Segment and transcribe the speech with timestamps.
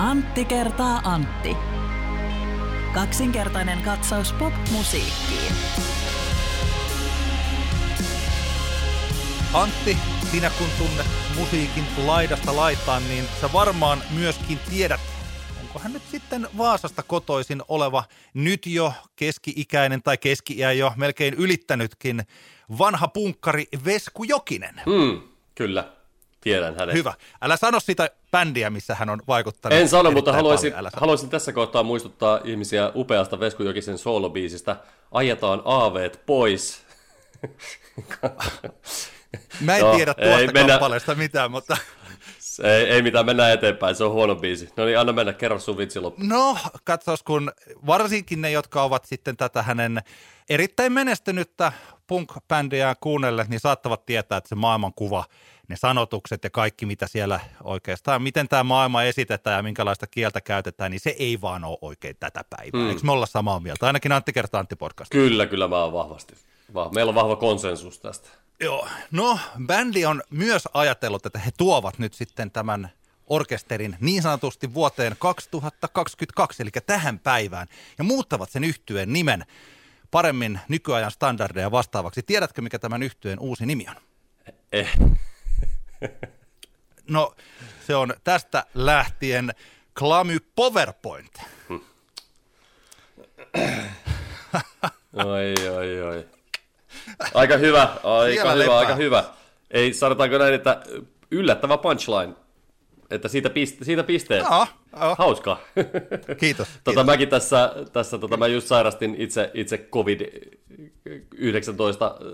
[0.00, 1.56] Antti kertaa Antti.
[2.94, 5.52] Kaksinkertainen katsaus pop-musiikkiin.
[9.54, 9.96] Antti,
[10.30, 11.06] sinä kun tunnet
[11.38, 15.00] musiikin laidasta laitaan, niin sä varmaan myöskin tiedät,
[15.60, 18.04] onko hän nyt sitten Vaasasta kotoisin oleva
[18.34, 22.22] nyt jo keski-ikäinen tai keski jo melkein ylittänytkin
[22.78, 24.74] vanha punkkari Vesku Jokinen.
[24.86, 25.20] Hmm,
[25.54, 25.99] kyllä,
[26.40, 26.94] tiedän hänet.
[26.94, 27.14] Hyvä.
[27.42, 29.78] Älä sano sitä bändiä, missä hän on vaikuttanut.
[29.78, 34.76] En sano, mutta haluaisin, haluaisin tässä kohtaa muistuttaa ihmisiä upeasta Vesku Jokisen soolobiisistä
[35.12, 36.82] Ajetaan aaveet pois.
[39.60, 40.72] Mä en no, tiedä tuosta mennä...
[40.72, 41.76] kappaleesta mitään, mutta...
[42.62, 44.68] Ei, ei mitään, mennään eteenpäin, se on huono biisi.
[44.76, 46.22] No niin, anna mennä, kerro sun vitsi loppu.
[46.24, 47.52] No, katsos, kun
[47.86, 49.98] varsinkin ne, jotka ovat sitten tätä hänen
[50.50, 51.72] erittäin menestynyttä
[52.06, 55.24] punk-bändiä kuunnelle, niin saattavat tietää, että se maailmankuva,
[55.70, 60.90] ne sanotukset ja kaikki, mitä siellä oikeastaan, miten tämä maailma esitetään ja minkälaista kieltä käytetään,
[60.90, 62.80] niin se ei vaan ole oikein tätä päivää.
[62.80, 62.88] Hmm.
[62.88, 63.86] Eikö me olla samaa mieltä?
[63.86, 65.10] Ainakin Antti kertaa Antti podcast.
[65.10, 66.34] Kyllä, kyllä mä oon vahvasti.
[66.94, 68.28] Meillä on vahva konsensus tästä.
[68.60, 72.90] Joo, no bändi on myös ajatellut, että he tuovat nyt sitten tämän
[73.26, 77.66] orkesterin niin sanotusti vuoteen 2022, eli tähän päivään,
[77.98, 79.44] ja muuttavat sen yhtyeen nimen
[80.10, 82.22] paremmin nykyajan standardeja vastaavaksi.
[82.22, 83.96] Tiedätkö, mikä tämän yhtyeen uusi nimi on?
[84.72, 84.90] Eh.
[87.10, 87.34] No,
[87.86, 89.50] se on tästä lähtien
[89.98, 91.32] Klamy PowerPoint.
[91.68, 91.80] Hmm.
[95.12, 96.26] oi, oi, oi.
[97.34, 99.24] Aika hyvä, aika hyvä, aika hyvä.
[99.70, 100.82] Ei, sanotaanko näin, että
[101.30, 102.34] yllättävä punchline,
[103.10, 104.44] että siitä, piste, siitä pisteet.
[104.50, 104.66] Joo,
[105.00, 105.14] joo.
[105.18, 105.60] Hauskaa.
[106.38, 106.68] Kiitos.
[106.74, 107.06] tota, kiitos.
[107.06, 112.24] Mäkin tässä, tässä tota, mä just sairastin itse, itse COVID-19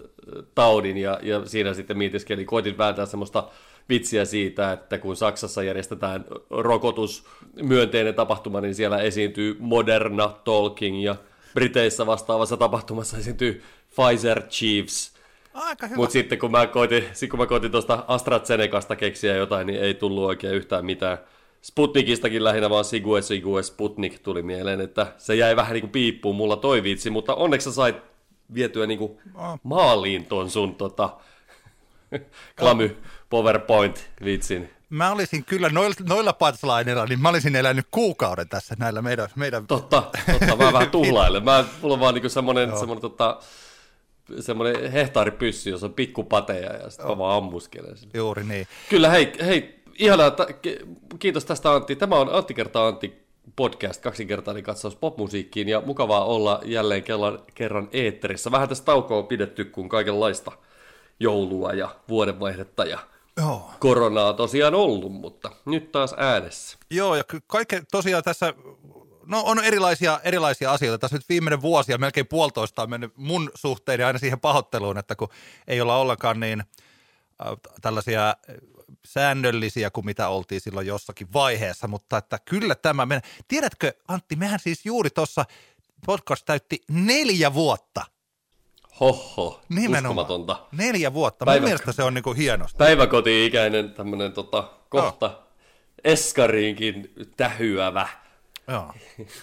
[0.54, 3.48] taudin ja, ja siinä sitten mietiskelin, koitin vääntää semmoista
[3.88, 11.16] vitsiä siitä, että kun Saksassa järjestetään rokotusmyönteinen tapahtuma, niin siellä esiintyy Moderna Talking ja
[11.54, 13.62] Briteissä vastaavassa tapahtumassa esiintyy
[13.97, 15.16] Pfizer Chiefs.
[15.56, 15.97] Aika hyvä.
[15.97, 20.25] Mutta sitten kun mä koitin, kun mä koitin tuosta AstraZenecasta keksiä jotain, niin ei tullut
[20.25, 21.19] oikein yhtään mitään.
[21.62, 26.37] Sputnikistakin lähinnä vaan Sigue Sigue Sputnik tuli mieleen, että se jäi vähän niin kuin piippuun
[26.37, 27.97] mulla toi vitsi, mutta onneksi sä sait
[28.55, 29.19] vietyä niin kuin
[29.62, 31.11] maaliin ton sun tota,
[32.59, 32.97] klamy
[33.31, 34.71] PowerPoint-vitsin.
[34.91, 39.28] Mä olisin kyllä noilla, noilla punchlineilla, niin mä olisin elänyt kuukauden tässä näillä meidän...
[39.37, 39.66] meidän...
[39.66, 40.03] Totta,
[40.33, 41.45] totta, mä vähän tuhlailen.
[41.45, 43.39] Mä, mulla on vaan niinku semmoinen, semmoinen, tota,
[44.41, 47.97] semmoinen hehtaaripyssy, jossa on pikkupateja ja sitten mä vaan ammuskelen.
[48.14, 48.66] Juuri niin.
[48.91, 50.37] Kyllä, hei, hei ihanaa,
[51.19, 51.97] kiitos tästä Antti.
[51.97, 53.26] Tämä on Antti kertaa Antti
[53.56, 58.50] podcast, kaksinkertainen katsaus popmusiikkiin ja mukavaa olla jälleen kerran, kerran eetterissä.
[58.50, 60.53] Vähän tästä taukoa on pidetty kuin kaikenlaista
[61.20, 62.98] joulua ja vuodenvaihdetta ja
[63.36, 63.70] Joo.
[63.78, 66.78] koronaa tosiaan ollut, mutta nyt taas äänessä.
[66.91, 68.54] Joo, ja kaikke, tosiaan tässä
[69.26, 70.98] no on erilaisia, erilaisia asioita.
[70.98, 75.16] Tässä nyt viimeinen vuosi ja melkein puolitoista on mennyt mun suhteen aina siihen pahoitteluun, että
[75.16, 75.28] kun
[75.66, 77.47] ei olla ollenkaan niin äh,
[77.81, 78.36] tällaisia äh,
[79.04, 83.22] säännöllisiä kuin mitä oltiin silloin jossakin vaiheessa, mutta että kyllä tämä menee.
[83.48, 85.44] Tiedätkö Antti, mehän siis juuri tuossa
[86.06, 88.04] podcast täytti neljä vuotta–
[89.00, 90.26] Hoho, Nimenomaan.
[90.26, 90.66] uskomatonta.
[90.72, 91.60] Neljä vuotta, Päivä...
[91.60, 92.78] mun mielestä se on niinku hienosti.
[92.78, 95.47] Päiväkoti-ikäinen tämmönen tota, kohta oh.
[96.04, 98.09] eskariinkin tähyävä.
[98.69, 98.94] Joo,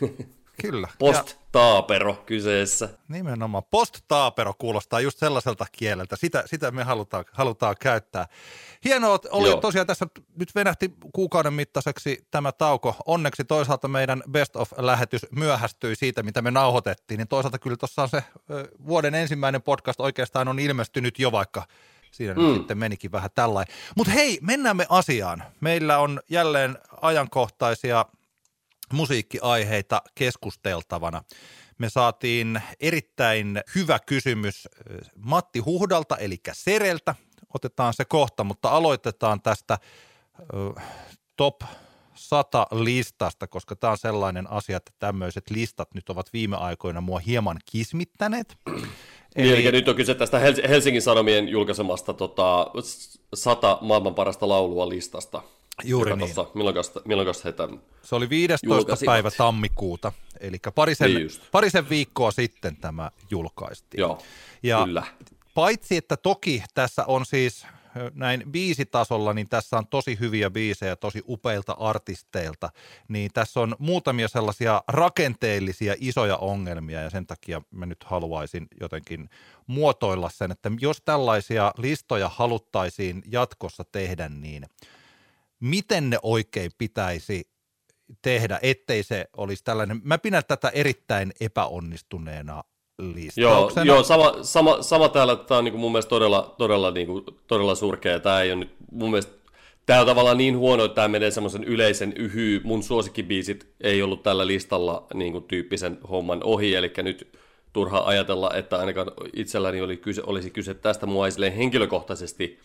[0.62, 0.88] kyllä.
[1.00, 2.90] Post-taapero kyseessä.
[3.08, 3.64] Nimenomaan.
[3.72, 6.16] Post-taapero kuulostaa just sellaiselta kieleltä.
[6.16, 8.28] Sitä, sitä me halutaan, halutaan käyttää.
[8.86, 9.62] Hienoa, että oli Joo.
[9.62, 12.96] tosiaan tässä nyt venähti kuukauden mittaiseksi tämä tauko.
[13.06, 17.18] Onneksi toisaalta meidän Best of-lähetys myöhästyi siitä, mitä me nauhoitettiin.
[17.18, 18.24] Niin toisaalta kyllä tuossa se
[18.88, 21.68] vuoden ensimmäinen podcast oikeastaan on ilmestynyt jo, vaikka
[22.12, 22.42] siinä mm.
[22.42, 23.76] nyt sitten menikin vähän tällainen.
[23.98, 25.44] Mutta hei, mennään me asiaan.
[25.62, 28.06] Meillä on jälleen ajankohtaisia
[28.94, 31.24] musiikkiaiheita keskusteltavana.
[31.78, 34.68] Me saatiin erittäin hyvä kysymys
[35.16, 37.16] Matti Huhdalta, eli Sereltä,
[37.54, 39.78] otetaan se kohta, mutta aloitetaan tästä
[41.38, 41.62] top
[42.14, 47.20] 100 listasta, koska tämä on sellainen asia, että tämmöiset listat nyt ovat viime aikoina mua
[47.20, 48.58] hieman kismittäneet.
[48.68, 49.48] Eli...
[49.48, 50.40] Niin, eli nyt on kyse tästä
[50.70, 52.72] Helsingin Sanomien julkaisemasta tota,
[53.34, 55.42] 100 maailman parasta laulua listasta.
[55.84, 56.36] Juuri niin.
[56.36, 56.52] Tossa,
[57.06, 58.76] milloin, he tämän Se oli 15.
[58.76, 59.12] Julkaisivat.
[59.12, 64.02] päivä tammikuuta, eli parisen, niin parisen viikkoa sitten tämä julkaistiin.
[64.02, 64.22] Joo,
[64.64, 65.04] ja kyllä.
[65.54, 67.66] Paitsi, että toki tässä on siis
[68.14, 72.70] näin biisitasolla, niin tässä on tosi hyviä biisejä tosi upeilta artisteilta,
[73.08, 79.30] niin tässä on muutamia sellaisia rakenteellisia isoja ongelmia ja sen takia mä nyt haluaisin jotenkin
[79.68, 84.66] muotoilla sen, että jos tällaisia listoja haluttaisiin jatkossa tehdä, niin
[85.64, 87.44] miten ne oikein pitäisi
[88.22, 90.02] tehdä, ettei se olisi tällainen.
[90.04, 92.64] Mä pidän tätä erittäin epäonnistuneena
[93.00, 93.86] listauksena.
[93.86, 97.08] Joo, joo sama, sama, sama täällä, tämä on niin kuin mun mielestä todella, todella, niin
[97.08, 98.20] kuin, todella surkea.
[98.20, 99.44] Tämä ei ole nyt mun mielestä
[99.86, 102.62] Tämä on tavallaan niin huono, että tämä menee semmoisen yleisen yhy.
[102.64, 107.38] Mun suosikkibiisit ei ollut tällä listalla niin kuin tyyppisen homman ohi, eli nyt
[107.74, 111.26] turha ajatella, että ainakaan itselläni oli kyse, olisi kyse tästä mua
[111.58, 112.60] henkilökohtaisesti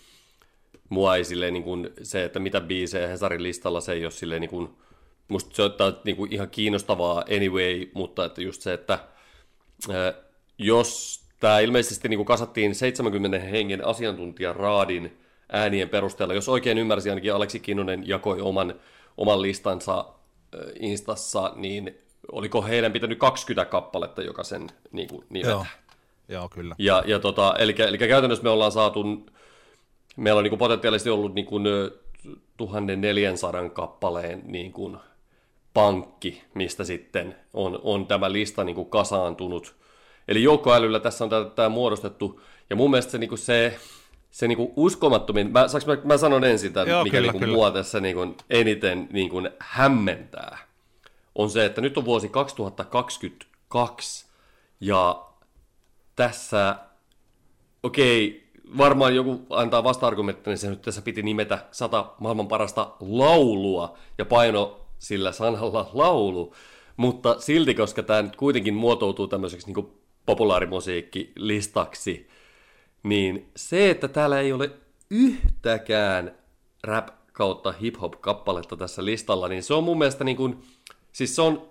[0.89, 4.41] mua ei silleen, niin kuin se, että mitä biisejä Hesarin listalla, se ei ole silleen
[4.41, 4.69] niin kuin,
[5.29, 5.73] musta se on
[6.05, 8.99] niin kuin ihan kiinnostavaa anyway, mutta että just se, että
[10.59, 15.19] jos tämä ilmeisesti niin kuin kasattiin 70 hengen asiantuntijan raadin
[15.53, 18.75] äänien perusteella, jos oikein ymmärsin, ainakin Aleksi Kinnunen jakoi oman,
[19.17, 20.05] oman listansa
[20.81, 21.99] Instassa, niin
[22.33, 25.51] oliko heidän pitänyt 20 kappaletta joka sen niin kuin, nimetä.
[25.51, 25.67] Joo.
[26.29, 26.75] Joo, kyllä.
[26.79, 29.27] Ja, ja tota, eli, eli käytännössä me ollaan saatu
[30.19, 31.65] meillä on niin kuin potentiaalisesti ollut niin kuin
[32.57, 34.97] 1400 kappaleen niin kuin
[35.75, 39.75] pankki, mistä sitten on, on tämä lista niin kuin kasaantunut.
[40.29, 43.79] Eli joukkoälyllä tässä on tämä muodostettu, ja mun mielestä se, niin kuin se,
[44.31, 47.41] se niin kuin uskomattomin, mä, saanko mä, mä sanon ensin tämän, Joo, mikä kyllä, niin
[47.41, 50.59] kuin mua tässä niin kuin eniten niin kuin hämmentää,
[51.35, 54.27] on se, että nyt on vuosi 2022,
[54.81, 55.27] ja
[56.17, 56.77] tässä,
[57.83, 58.48] okei, okay,
[58.79, 64.25] varmaan joku antaa vasta-argumenttia, niin se nyt tässä piti nimetä sata maailman parasta laulua ja
[64.25, 66.55] paino sillä sanalla laulu,
[66.97, 69.93] mutta silti, koska tämä nyt kuitenkin muotoutuu tämmöiseksi niin
[70.27, 72.29] populaarimusiikkilistaksi,
[73.03, 74.71] niin se, että täällä ei ole
[75.11, 76.35] yhtäkään
[76.83, 80.63] rap kautta hip-hop-kappaletta tässä listalla, niin se on mun mielestä niin kuin,
[81.13, 81.69] siis se on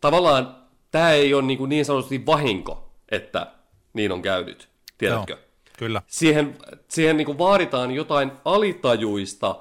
[0.00, 0.56] tavallaan,
[0.90, 3.52] tämä ei ole niin, kuin niin sanotusti vahinko, että
[3.92, 4.68] niin on käynyt,
[4.98, 5.32] tiedätkö?
[5.32, 5.51] Joo.
[5.78, 6.02] Kyllä.
[6.06, 6.58] Siihen,
[6.88, 9.56] siihen niin kuin vaaditaan jotain alitajuista,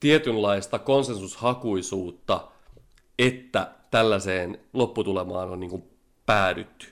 [0.00, 2.48] tietynlaista konsensushakuisuutta,
[3.18, 5.82] että tällaiseen lopputulemaan on niin kuin
[6.26, 6.86] päädytty.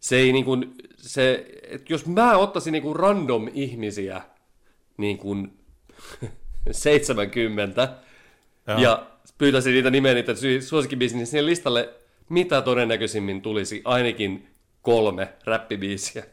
[0.00, 4.22] Se ei niin kuin, se, että jos mä ottaisin niin kuin random ihmisiä
[4.96, 5.58] niin kuin
[6.70, 7.96] 70
[8.68, 8.78] Joo.
[8.78, 9.06] ja
[9.38, 11.94] pyytäisin niitä nimeä niitä suosikkibisniä sinne listalle,
[12.28, 14.48] mitä todennäköisimmin tulisi ainakin
[14.82, 16.24] kolme räppibiisiä.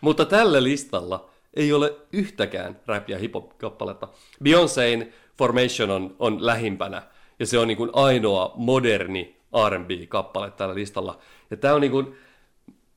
[0.00, 4.08] Mutta tällä listalla ei ole yhtäkään rap- ja hip-hop-kappaletta.
[4.44, 7.02] Beyoncéin Formation on, on lähimpänä,
[7.38, 9.36] ja se on niin kuin ainoa moderni
[9.68, 11.18] R&B-kappale tällä listalla.
[11.50, 12.16] Ja tämä on niin kuin,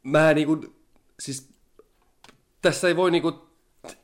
[0.04, 0.75] mä niin kuin,
[1.19, 1.50] siis
[2.62, 3.36] tässä ei voi niin kuin,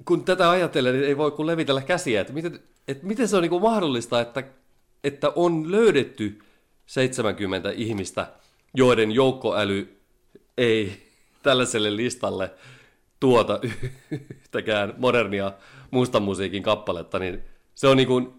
[0.05, 3.41] kun tätä ajattelee, niin ei voi kuin levitellä käsiä, että miten, että miten se on
[3.41, 4.43] niin kuin mahdollista, että,
[5.03, 6.39] että on löydetty
[6.85, 8.27] 70 ihmistä,
[8.73, 9.97] joiden joukkoäly
[10.57, 11.09] ei
[11.43, 12.51] tällaiselle listalle
[13.25, 13.59] tuota
[14.41, 15.51] yhtäkään modernia
[15.91, 17.43] mustan musiikin kappaletta, niin
[17.75, 18.33] se on, niin kuin,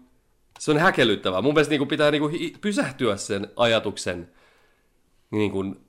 [0.59, 1.41] se on häkellyttävää.
[1.41, 4.31] Mun mielestä niin kuin pitää niin kuin pysähtyä sen ajatuksen
[5.31, 5.79] niin kuin,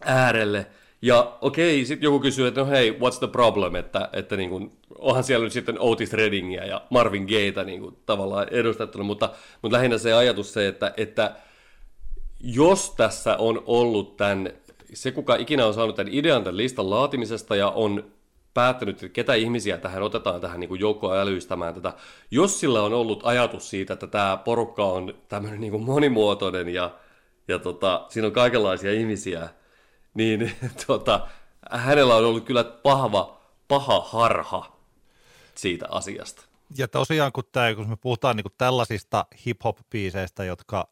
[0.00, 0.66] äärelle.
[1.02, 4.72] Ja okei, sitten joku kysyy, että no hei, what's the problem, että, että niin kuin,
[4.98, 9.30] onhan siellä nyt sitten Otis Reddingia ja Marvin Gayetä niin kuin, tavallaan edustettuna, mutta,
[9.62, 11.36] mutta lähinnä se ajatus se, että, että
[12.40, 14.52] jos tässä on ollut tämän
[14.96, 18.12] se, kuka ikinä on saanut tämän idean tämän listan laatimisesta ja on
[18.54, 21.92] päättänyt, että ketä ihmisiä tähän otetaan tähän niin joukkoa älystämään tätä.
[22.30, 26.90] Jos sillä on ollut ajatus siitä, että tämä porukka on tämmöinen niin monimuotoinen ja,
[27.48, 29.48] ja tota, siinä on kaikenlaisia ihmisiä,
[30.14, 30.52] niin
[30.86, 31.28] tota,
[31.70, 34.76] hänellä on ollut kyllä pahva, paha harha
[35.54, 36.42] siitä asiasta.
[36.78, 40.88] Ja tosiaan, kun, tämä, kun me puhutaan niin kuin tällaisista hip-hop-biiseistä, jotka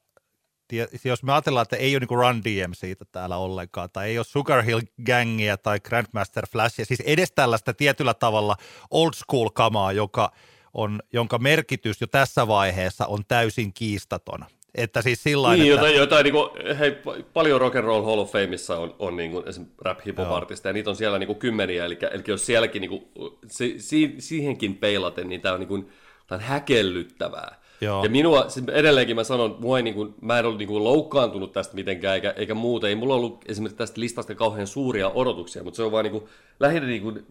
[1.04, 4.62] jos me ajatellaan, että ei ole niin Run siitä täällä ollenkaan, tai ei ole Sugar
[4.62, 8.56] Hill Gangia tai Grandmaster Flashia, siis edes tällaista tietyllä tavalla
[8.90, 10.32] old school kamaa, joka
[10.74, 14.44] on, jonka merkitys jo tässä vaiheessa on täysin kiistaton.
[14.74, 15.74] Että siis sillä niin, että...
[15.74, 16.96] jotain, jotain niin kuin, hei,
[17.32, 20.50] paljon Rock and Roll Hall of Fameissa on, on niin kuin, esimerkiksi rap hip hop
[20.64, 23.04] ja niitä on siellä niin kuin kymmeniä, eli, eli jos sielläkin niin kuin,
[23.46, 25.92] si, si, siihenkin peilaten, niin tämä on, niin kuin,
[26.26, 27.63] tämä on häkellyttävää.
[27.80, 28.04] Joo.
[28.04, 30.84] Ja minua, siis edelleenkin mä sanon, mua ei, niin kuin, mä en ollut niin kuin,
[30.84, 32.88] loukkaantunut tästä mitenkään, eikä, eikä muuta.
[32.88, 36.22] Ei mulla ollut esimerkiksi tästä listasta kauhean suuria odotuksia, mutta se on vaan niin
[36.60, 37.26] lähinnä niin kuin,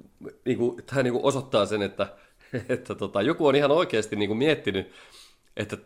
[0.46, 2.08] niin kuin, tämä niin kuin osoittaa sen, että,
[2.70, 4.92] että tota, joku on ihan oikeasti niin kuin miettinyt,
[5.58, 5.78] että,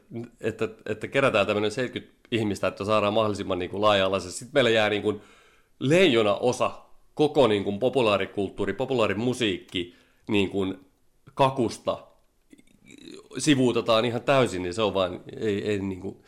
[0.42, 4.40] että, että kerätään tämmöinen 70 ihmistä, että saadaan mahdollisimman niin laaja-alaisesti.
[4.40, 5.22] Sitten meillä jää niin kuin,
[5.80, 6.72] leijona osa
[7.14, 9.96] koko niin kuin, populaarikulttuuri, populaarimusiikki
[10.28, 10.80] niin kuin,
[11.34, 11.98] kakusta
[13.38, 16.24] sivuutetaan ihan täysin, niin se on vain, ei, ei niin kuin,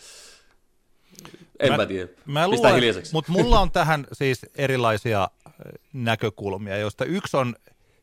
[1.59, 2.83] en mä, mä tiedä, mä luulen,
[3.13, 5.29] Mutta mulla on tähän siis erilaisia
[5.93, 7.55] näkökulmia, joista yksi on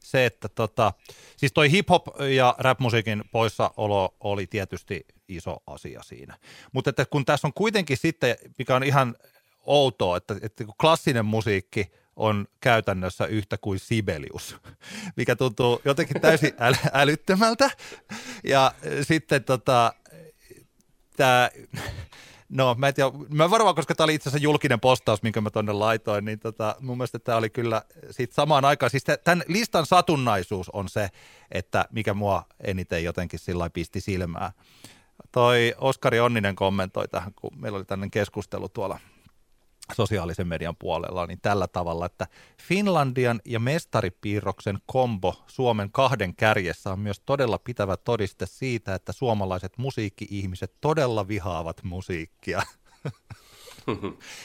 [0.07, 0.93] se, että tota,
[1.37, 6.39] siis toi hip-hop ja rap-musiikin poissaolo oli tietysti iso asia siinä.
[6.73, 9.17] Mutta että kun tässä on kuitenkin sitten, mikä on ihan
[9.65, 14.57] outoa, että, että klassinen musiikki on käytännössä yhtä kuin Sibelius,
[15.17, 17.71] mikä tuntuu jotenkin täysin äl- älyttömältä.
[18.45, 19.93] Ja sitten tota,
[21.17, 21.51] tämä
[22.49, 25.51] No, mä, en tiedä, mä varmaan, koska tämä oli itse asiassa julkinen postaus, minkä mä
[25.51, 28.91] tonne laitoin, niin tota, mun mielestä tämä oli kyllä sit samaan aikaan.
[28.91, 31.09] Siis tämän listan satunnaisuus on se,
[31.51, 34.53] että mikä mua eniten jotenkin sillä pisti silmää.
[35.33, 39.01] Toi Oskari Onninen kommentoi tähän, kun meillä oli tämmöinen keskustelu tuolla
[39.95, 42.27] sosiaalisen median puolella, niin tällä tavalla, että
[42.63, 49.79] Finlandian ja mestaripiirroksen kombo Suomen kahden kärjessä on myös todella pitävä todiste siitä, että suomalaiset
[49.79, 52.63] musiikki-ihmiset todella vihaavat musiikkia.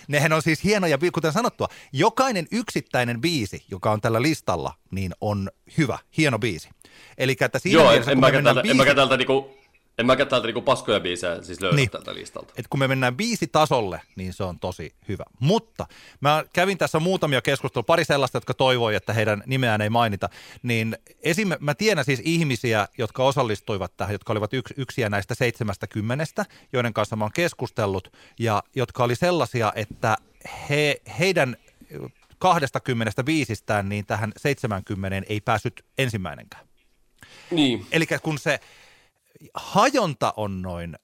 [0.07, 5.49] Nehän on siis hienoja, kuten sanottua, jokainen yksittäinen biisi, joka on tällä listalla, niin on
[5.77, 6.69] hyvä, hieno biisi.
[7.17, 8.71] Eli että siinä Joo, mielessä, en, en, mä täältä, biisi...
[8.71, 9.60] en mäkään täältä niinku
[9.97, 11.89] en mäkään täältä niinku paskoja biisejä siis löydä niin.
[11.89, 12.53] tältä listalta.
[12.57, 15.23] Et kun me mennään biisi tasolle, niin se on tosi hyvä.
[15.39, 15.87] Mutta
[16.21, 20.29] mä kävin tässä muutamia keskusteluja, pari sellaista, jotka toivoi, että heidän nimeään ei mainita.
[20.63, 21.49] Niin esim.
[21.59, 27.15] mä tiedän siis ihmisiä, jotka osallistuivat tähän, jotka olivat yks, yksiä näistä 70, joiden kanssa
[27.15, 30.17] mä oon keskustellut, ja jotka oli sellaisia, että
[30.69, 31.57] he, heidän
[32.39, 36.67] 20 biisistään niin tähän 70 ei päässyt ensimmäinenkään.
[37.51, 37.85] Niin.
[37.91, 38.59] Eli kun se
[39.53, 40.95] hajonta on noin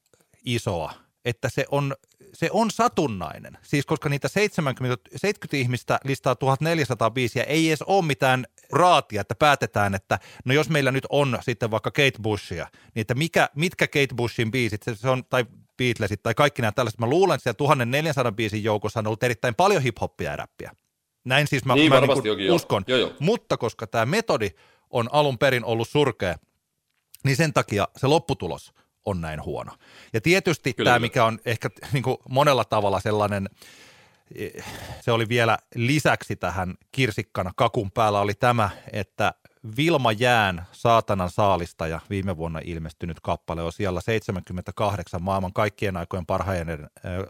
[0.45, 0.93] isoa,
[1.25, 1.95] että se on,
[2.33, 3.57] se on satunnainen.
[3.61, 9.35] Siis koska niitä 70, 70 ihmistä listaa 1400 biisiä, ei edes ole mitään raatia, että
[9.35, 13.87] päätetään, että no jos meillä nyt on sitten vaikka Kate Bushia, niin että mikä, mitkä
[13.87, 15.45] Kate Bushin biisit, se on, tai
[15.77, 16.99] Beatlesit tai kaikki nämä tällaiset.
[16.99, 20.71] Mä luulen, että siellä 1400 biisin joukossa on ollut erittäin paljon hip-hoppia ja räppiä.
[21.25, 22.83] Näin siis mä, niin, mä niin uskon.
[22.87, 23.13] Joo, joo.
[23.19, 24.49] Mutta koska tämä metodi
[24.89, 26.35] on alun perin ollut surkea,
[27.23, 28.73] niin sen takia se lopputulos
[29.05, 29.71] on näin huono.
[30.13, 30.89] Ja tietysti Kyllä.
[30.89, 33.49] tämä, mikä on ehkä niin kuin monella tavalla sellainen,
[35.01, 39.33] se oli vielä lisäksi tähän kirsikkana kakun päällä oli tämä, että
[39.77, 46.89] Vilma Jään Saatanan saalistaja viime vuonna ilmestynyt kappale on siellä 78 maailman kaikkien aikojen parhaiden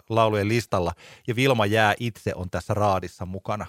[0.09, 0.93] laulujen listalla
[1.27, 3.65] ja Vilma Jää itse on tässä raadissa mukana.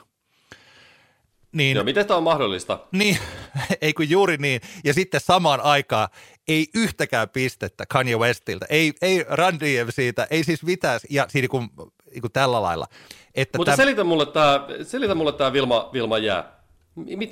[1.58, 2.78] Niin, Joo, miten tämä on mahdollista?
[2.92, 3.18] Niin,
[3.80, 4.60] ei kun juuri niin.
[4.84, 6.08] Ja sitten samaan aikaan
[6.48, 9.58] ei yhtäkään pistettä Kanye Westiltä, ei, ei Run
[9.90, 11.68] siitä, ei siis mitään, ja siinä kuin,
[12.10, 12.86] niin kuin tällä lailla.
[13.34, 13.76] Että Mutta täm...
[13.76, 16.58] selitä mulle tämä, selitä mulle tämä Vilma, Vilma Jää.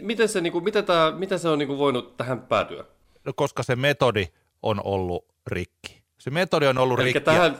[0.00, 2.84] Miten se, niin kuin, miten tämä, miten se on niin kuin voinut tähän päätyä?
[3.24, 4.26] No, koska se metodi
[4.62, 6.02] on ollut rikki.
[6.18, 7.20] Se metodi on ollut Eli rikki.
[7.20, 7.58] Tähän,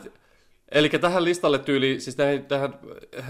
[0.70, 2.78] Eli tähän listalle tyyli, siis tähän, tähän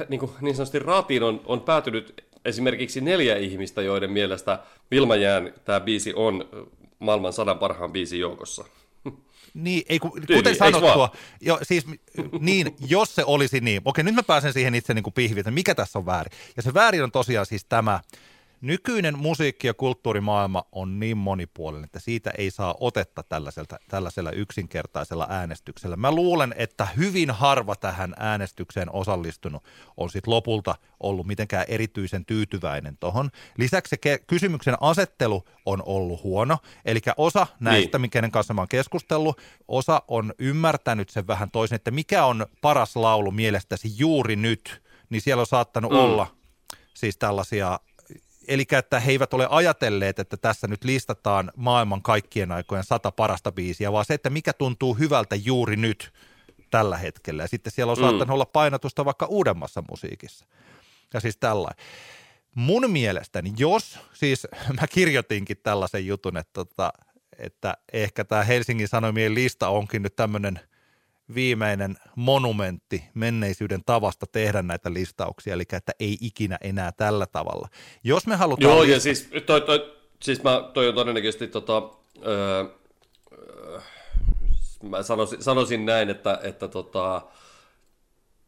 [0.08, 4.58] niin, kuin, niin sanotusti raatiin on, on päätynyt esimerkiksi neljä ihmistä, joiden mielestä
[4.90, 6.48] Vilmajään tämä biisi on
[6.98, 8.64] maailman sadan parhaan biisin joukossa.
[9.54, 11.10] Niin, ei, kuten Tyyli, sanottua,
[11.40, 11.86] jo, siis,
[12.40, 15.50] niin, jos se olisi niin, okei nyt mä pääsen siihen itse niin kuin pihviin, että
[15.50, 16.32] mikä tässä on väärin.
[16.56, 18.00] Ja se väärin on tosiaan siis tämä,
[18.60, 25.26] Nykyinen musiikki- ja kulttuurimaailma on niin monipuolinen, että siitä ei saa otetta tällaiselta, tällaisella yksinkertaisella
[25.30, 25.96] äänestyksellä.
[25.96, 29.64] Mä luulen, että hyvin harva tähän äänestykseen osallistunut
[29.96, 33.30] on sitten lopulta ollut mitenkään erityisen tyytyväinen tuohon.
[33.58, 38.10] Lisäksi se kysymyksen asettelu on ollut huono, eli osa näistä, niin.
[38.10, 42.96] kenen kanssa mä oon keskustellut, osa on ymmärtänyt sen vähän toisen, että mikä on paras
[42.96, 45.98] laulu mielestäsi juuri nyt, niin siellä on saattanut mm.
[45.98, 46.26] olla
[46.94, 47.80] siis tällaisia
[48.48, 53.52] eli että he eivät ole ajatelleet, että tässä nyt listataan maailman kaikkien aikojen sata parasta
[53.52, 56.12] biisiä, vaan se, että mikä tuntuu hyvältä juuri nyt
[56.70, 57.42] tällä hetkellä.
[57.42, 58.02] Ja sitten siellä on mm.
[58.02, 60.46] saattanut olla painotusta vaikka uudemmassa musiikissa.
[61.14, 61.86] Ja siis tällainen.
[62.54, 64.46] Mun mielestäni, jos, siis
[64.80, 66.92] mä kirjoitinkin tällaisen jutun, että, tota,
[67.38, 70.60] että ehkä tämä Helsingin Sanomien lista onkin nyt tämmöinen–
[71.34, 77.68] viimeinen monumentti menneisyyden tavasta tehdä näitä listauksia, eli että ei ikinä enää tällä tavalla.
[78.04, 78.72] Jos me halutaan...
[78.72, 81.82] Joo, ja siis toi, toi, siis mä, toi on todennäköisesti tota,
[82.26, 82.64] öö,
[84.82, 87.22] mä sanoisin, sanoisin näin, että, että tota,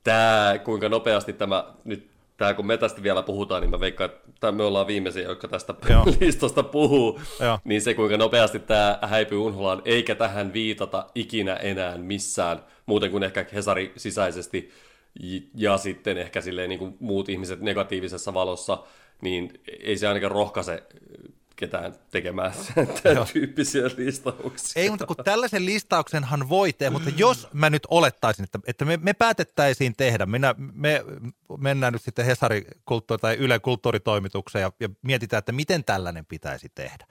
[0.04, 4.52] tämä, kuinka nopeasti tämä nyt tämä kun me tästä vielä puhutaan, niin mä veikkaan, että
[4.52, 6.06] me ollaan viimeisiä, jotka tästä Joo.
[6.20, 7.58] listasta puhuu, Joo.
[7.64, 13.22] niin se kuinka nopeasti tämä häipyy unholaan, eikä tähän viitata ikinä enää missään, muuten kuin
[13.22, 14.70] ehkä Hesari sisäisesti
[15.54, 18.78] ja sitten ehkä silleen niin kuin muut ihmiset negatiivisessa valossa,
[19.22, 20.82] niin ei se ainakaan rohkaise
[21.58, 22.52] ketään tekemään
[23.02, 24.82] tämän tyyppisiä listauksia.
[24.82, 28.96] Ei, mutta kun tällaisen listauksenhan voi tehdä, mutta jos mä nyt olettaisin, että, että me,
[28.96, 31.04] me päätettäisiin tehdä, minä, me
[31.58, 36.68] mennään nyt sitten Hesari kulttuuri- tai Yle kulttuuritoimitukseen ja, ja mietitään, että miten tällainen pitäisi
[36.74, 37.06] tehdä,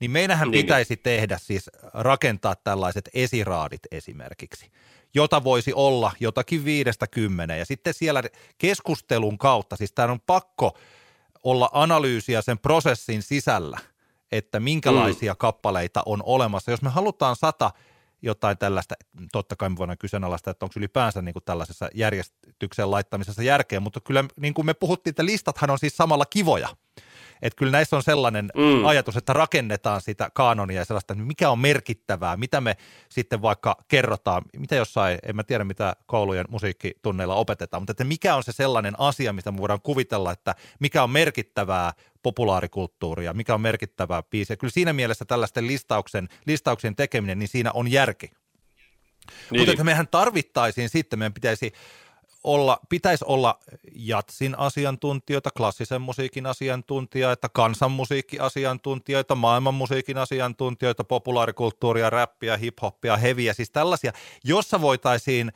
[0.00, 1.02] niin meidänhän niin, pitäisi niin.
[1.02, 4.70] tehdä siis rakentaa tällaiset esiraadit esimerkiksi
[5.14, 7.58] jota voisi olla jotakin viidestä kymmenen.
[7.58, 8.22] Ja sitten siellä
[8.58, 10.78] keskustelun kautta, siis tämä on pakko
[11.42, 13.78] olla analyysiä sen prosessin sisällä,
[14.32, 15.38] että minkälaisia mm.
[15.38, 16.70] kappaleita on olemassa.
[16.70, 17.70] Jos me halutaan sata
[18.22, 18.94] jotain tällaista,
[19.32, 24.00] totta kai me voidaan kyseenalaista, että onko ylipäänsä niin kuin tällaisessa järjestykseen laittamisessa järkeä, mutta
[24.00, 26.68] kyllä niin kuin me puhuttiin, että listathan on siis samalla kivoja–
[27.42, 28.84] että kyllä näissä on sellainen mm.
[28.84, 32.76] ajatus, että rakennetaan sitä kaanonia ja sellaista, että mikä on merkittävää, mitä me
[33.08, 38.34] sitten vaikka kerrotaan, mitä jossain, en mä tiedä mitä koulujen musiikkitunneilla opetetaan, mutta että mikä
[38.34, 43.60] on se sellainen asia, mistä me voidaan kuvitella, että mikä on merkittävää populaarikulttuuria, mikä on
[43.60, 44.56] merkittävää biisiä.
[44.56, 48.26] Kyllä siinä mielessä tällaisten listauksen, listauksien tekeminen, niin siinä on järki.
[48.26, 49.60] Niin.
[49.60, 51.72] Mutta että mehän tarvittaisiin sitten, meidän pitäisi
[52.44, 53.58] olla, pitäisi olla
[53.94, 64.12] jatsin asiantuntijoita, klassisen musiikin asiantuntijoita, kansanmusiikkiasiantuntijoita, maailmanmusiikin asiantuntijoita, populaarikulttuuria, räppiä, hiphoppia, heviä, siis tällaisia,
[64.44, 65.52] jossa voitaisiin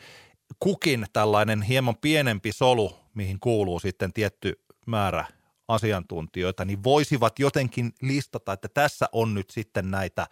[0.61, 5.25] kukin tällainen hieman pienempi solu, mihin kuuluu sitten tietty määrä
[5.69, 10.26] asiantuntijoita, niin voisivat jotenkin listata, että tässä on nyt sitten näitä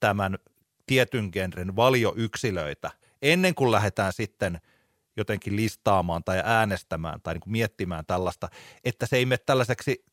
[0.00, 0.38] tämän
[0.86, 2.90] tietyn genren valioyksilöitä,
[3.22, 4.60] ennen kuin lähdetään sitten–
[5.16, 8.48] jotenkin listaamaan tai äänestämään tai niin kuin miettimään tällaista,
[8.84, 10.04] että se ei mene tällaiseksi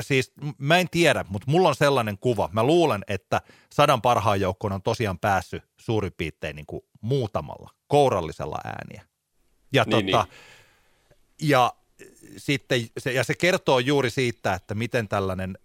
[0.00, 2.48] siis mä en tiedä, mutta mulla on sellainen kuva.
[2.52, 3.40] Mä luulen, että
[3.72, 9.04] sadan parhaan joukkoon on tosiaan päässyt suurin piirtein niin kuin muutamalla kourallisella ääniä.
[9.72, 11.50] Ja, niin, tota, niin.
[11.50, 11.72] ja
[12.36, 15.58] sitten se, ja se kertoo juuri siitä, että miten tällainen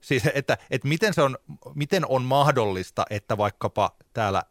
[0.00, 1.38] siis että, että miten, se on,
[1.74, 4.42] miten on mahdollista, että vaikkapa täällä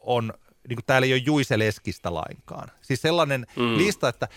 [0.00, 0.32] on
[0.68, 2.68] niin kuin täällä ei ole Juise Leskistä lainkaan.
[2.82, 3.76] Siis sellainen mm.
[3.76, 4.28] lista, että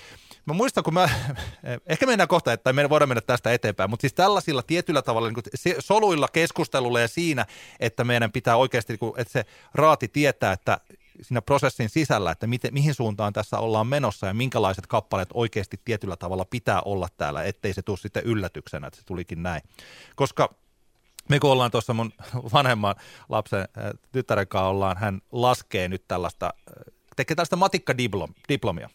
[0.46, 1.10] mä muistan, kun mä,
[1.86, 5.36] ehkä mennään kohta, että me voidaan mennä tästä eteenpäin, mutta siis tällaisilla tietyllä tavalla niin
[5.36, 7.46] kuin soluilla keskustelulla ja siinä,
[7.80, 10.78] että meidän pitää oikeasti, niin kuin, että se raati tietää, että
[11.22, 16.18] siinä prosessin sisällä, että miten, mihin suuntaan tässä ollaan menossa ja minkälaiset kappaleet oikeasti tietyllä
[16.18, 19.62] tavalla pitää olla täällä, ettei se tule sitten yllätyksenä, että se tulikin näin.
[20.16, 20.56] Koska
[21.30, 22.12] me kun ollaan tuossa mun
[22.54, 22.96] vanhemman
[23.30, 23.68] lapsen äh,
[24.12, 28.90] tyttären kanssa ollaan, hän laskee nyt tällaista, äh, tekee tällaista matikkadiplomia.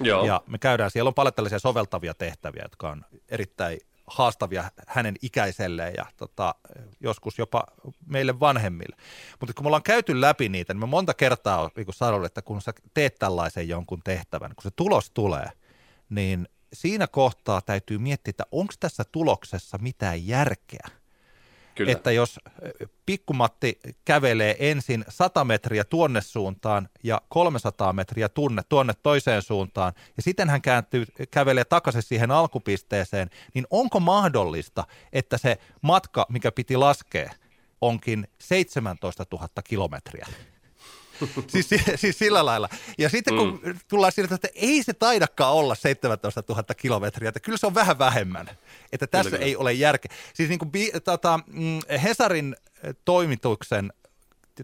[0.00, 0.26] Joo.
[0.26, 5.94] Ja me käydään, siellä on paljon tällaisia soveltavia tehtäviä, jotka on erittäin haastavia hänen ikäiselleen
[5.96, 6.54] ja tota,
[7.00, 7.64] joskus jopa
[8.06, 8.96] meille vanhemmille.
[9.40, 12.42] Mutta kun me ollaan käyty läpi niitä, niin me monta kertaa on niin sanonut, että
[12.42, 15.48] kun sä teet tällaisen jonkun tehtävän, kun se tulos tulee,
[16.08, 20.88] niin siinä kohtaa täytyy miettiä, että onko tässä tuloksessa mitään järkeä.
[21.76, 21.92] Kyllä.
[21.92, 22.40] että jos
[23.06, 30.22] pikkumatti kävelee ensin 100 metriä tuonne suuntaan ja 300 metriä tunne tuonne toiseen suuntaan, ja
[30.22, 36.76] sitten hän kääntyy, kävelee takaisin siihen alkupisteeseen, niin onko mahdollista, että se matka, mikä piti
[36.76, 37.30] laskea,
[37.80, 40.26] onkin 17 000 kilometriä?
[41.46, 42.68] siis, siis sillä lailla.
[42.98, 43.78] Ja sitten kun mm.
[43.88, 47.98] tullaan siitä, että ei se taidakaan olla 17 000 kilometriä, että kyllä se on vähän
[47.98, 48.50] vähemmän.
[48.92, 50.12] Että tässä kyllä, ei ole järkeä.
[50.34, 50.70] Siis niin kuin,
[51.04, 53.92] tota, mm, Hesarin eh, toimituksen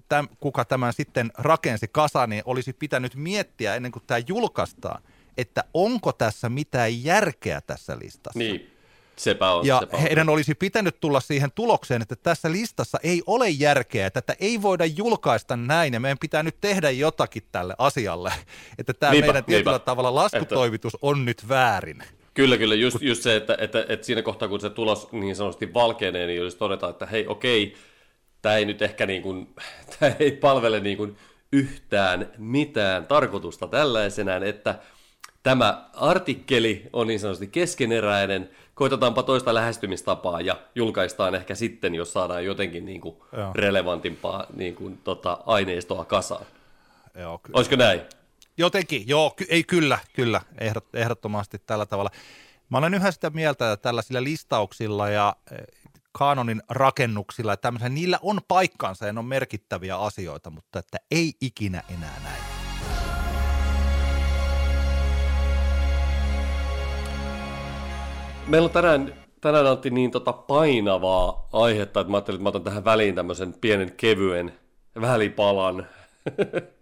[0.09, 5.03] täm, kuka tämän sitten rakensi kasaan, niin olisi pitänyt miettiä ennen kuin tämä julkaistaan,
[5.37, 8.39] että onko tässä mitään järkeä tässä listassa.
[8.39, 8.73] Niin.
[9.17, 10.03] Sepä on, ja sepä on.
[10.03, 14.63] heidän olisi pitänyt tulla siihen tulokseen, että tässä listassa ei ole järkeä, että tätä ei
[14.63, 18.33] voida julkaista näin ja meidän pitää nyt tehdä jotakin tälle asialle,
[18.79, 19.85] että tämä niinpä, meidän tietyllä niinpä.
[19.85, 21.07] tavalla laskutoimitus että...
[21.07, 22.03] on nyt väärin.
[22.35, 22.75] Kyllä, kyllä.
[22.75, 26.43] Just, just se, että, että, että siinä kohtaa, kun se tulos niin sanotusti valkenee, niin
[26.43, 27.77] olisi todeta, että hei, okei,
[28.43, 29.55] tämä ei nyt ehkä niin kuin,
[29.99, 31.17] tämä ei palvele niin kuin
[31.53, 34.79] yhtään mitään tarkoitusta tällaisenään, että
[35.43, 42.45] tämä artikkeli on niin sanotusti keskeneräinen– koitetaanpa toista lähestymistapaa ja julkaistaan ehkä sitten, jos saadaan
[42.45, 43.17] jotenkin niin kuin
[43.55, 46.47] relevantimpaa niin kuin, tota, aineistoa kasaan.
[47.15, 48.01] Joo, ky- Olisiko näin?
[48.57, 52.11] Jotenkin, joo, ky- ei kyllä, kyllä, ehdot, ehdottomasti tällä tavalla.
[52.69, 55.57] Mä olen yhä sitä mieltä, että tällaisilla listauksilla ja e,
[56.13, 61.83] kanonin rakennuksilla, että niillä on paikkansa ja ne on merkittäviä asioita, mutta että ei ikinä
[61.89, 62.62] enää näin.
[68.47, 72.65] Meillä on tänään, tänään Antti niin tota painavaa aihetta, että mä ajattelin, että mä otan
[72.65, 74.53] tähän väliin tämmöisen pienen kevyen
[75.01, 75.87] välipalan.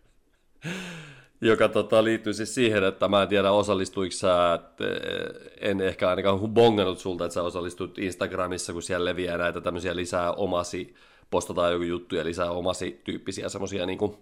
[1.40, 6.09] joka tota, liittyy siis siihen, että mä en tiedä osallistuiko sä, että eh, en ehkä
[6.09, 10.94] ainakaan bongannut sulta, että sä osallistut Instagramissa, kun siellä leviää näitä tämmöisiä lisää omasi,
[11.31, 14.16] postataan joku juttu ja lisää omasi tyyppisiä semmoisia niin kuin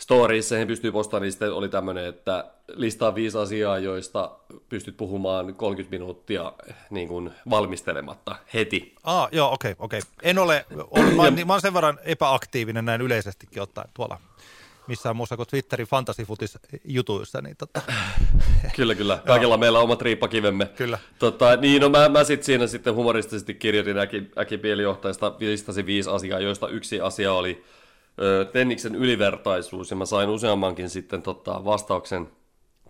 [0.00, 4.30] stories, siihen pystyy postaamaan, niin sitten oli tämmöinen, että listaa viisi asiaa, joista
[4.68, 6.52] pystyt puhumaan 30 minuuttia
[6.90, 8.94] niin kuin valmistelematta heti.
[9.04, 9.98] Ah, joo, okei, okay, okei.
[9.98, 10.10] Okay.
[10.22, 14.20] En ole, on, mä, mä oon sen verran epäaktiivinen näin yleisestikin ottaen tuolla
[14.86, 17.40] missään muussa kuin Twitterin fantasifutis-jutuissa.
[17.42, 17.82] Niin tota.
[18.76, 19.18] kyllä, kyllä.
[19.26, 20.66] Kaikilla meillä on omat riippakivemme.
[20.66, 20.98] Kyllä.
[21.18, 24.30] Tota, niin, no mä, mä sit siinä sitten humoristisesti kirjoitin äki,
[25.40, 27.64] listasin viisi asiaa, joista yksi asia oli
[28.52, 32.28] Tenniksen ylivertaisuus, ja mä sain useammankin sitten tota, vastauksen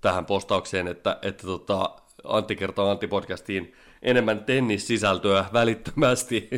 [0.00, 1.90] tähän postaukseen, että, että tota,
[2.24, 6.48] Antti kertoo Antti-podcastiin enemmän tennissisältöä välittömästi.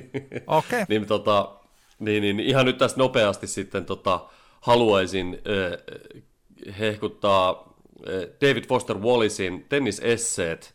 [0.47, 0.83] Okei.
[0.83, 0.85] Okay.
[0.89, 1.51] niin, tota,
[1.99, 4.21] niin, niin, ihan nyt tässä nopeasti sitten tota,
[4.61, 7.75] haluaisin äh, hehkuttaa
[8.09, 8.15] äh,
[8.49, 10.75] David Foster Wallacein tennisesseet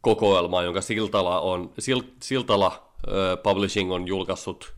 [0.00, 2.66] kokoelmaa, jonka Siltala, on, Sil, Siltala
[3.08, 4.74] äh, Publishing on julkaissut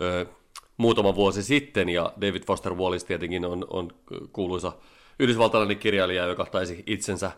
[0.00, 0.34] äh,
[0.82, 3.90] muutama vuosi sitten, ja David Foster Wallace tietenkin on, on
[4.32, 4.72] kuuluisa
[5.18, 7.32] yhdysvaltalainen kirjailija, joka taisi itsensä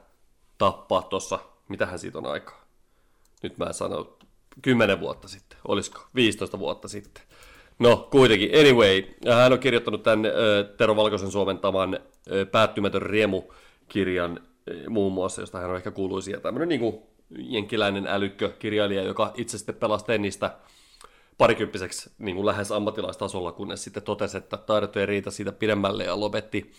[0.58, 2.64] tappaa tuossa, mitähän siitä on aikaa.
[3.42, 4.16] Nyt mä sanon,
[4.62, 7.22] 10 vuotta sitten, olisiko 15 vuotta sitten.
[7.78, 8.50] No, kuitenkin.
[8.60, 9.02] Anyway,
[9.34, 10.22] hän on kirjoittanut tämän
[10.76, 11.98] Tero Valkoisen suomentaman
[12.52, 14.40] Päättymätön riemu-kirjan
[14.88, 16.40] muun muassa, josta hän on ehkä kuuluisia.
[16.40, 16.98] Tämmöinen niin kuin
[17.38, 20.56] jenkkiläinen älykkö kirjailija, joka itse sitten pelasi tennistä
[21.38, 26.20] parikymppiseksi niin kuin lähes ammattilaistasolla, kunnes sitten totesi, että taidot ei riitä siitä pidemmälle ja
[26.20, 26.72] lopetti.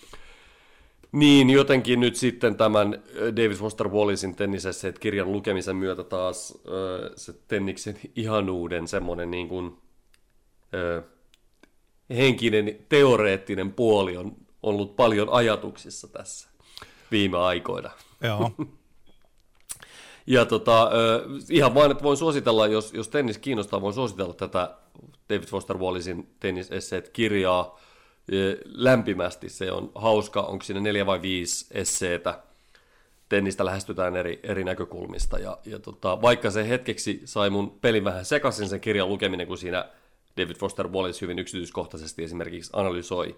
[1.12, 3.04] Niin, jotenkin nyt sitten tämän
[3.36, 6.58] David Foster Wallacein tennisessä kirjan lukemisen myötä taas
[7.16, 9.78] se tenniksen ihanuuden semmoinen niin kuin
[10.74, 11.04] ö,
[12.10, 16.50] henkinen, teoreettinen puoli on ollut paljon ajatuksissa tässä
[17.12, 17.92] viime aikoina.
[18.22, 18.52] Joo.
[20.28, 20.92] ja tota,
[21.50, 24.76] ihan vain, että voin suositella, jos, jos tennis kiinnostaa, voin suositella tätä
[25.30, 27.80] David Foster Wallacein tennisesseet-kirjaa
[28.66, 29.50] lämpimästi.
[29.50, 32.40] Se on hauska, onko siinä neljä vai viisi esseetä.
[33.30, 35.40] Tennistä lähestytään eri, eri näkökulmista.
[35.40, 39.58] Ja, ja tota, vaikka se hetkeksi sai mun pelin vähän sekaisin sen kirjan lukeminen, kun
[39.58, 39.90] siinä
[40.38, 43.36] David Foster Wallace hyvin yksityiskohtaisesti esimerkiksi analysoi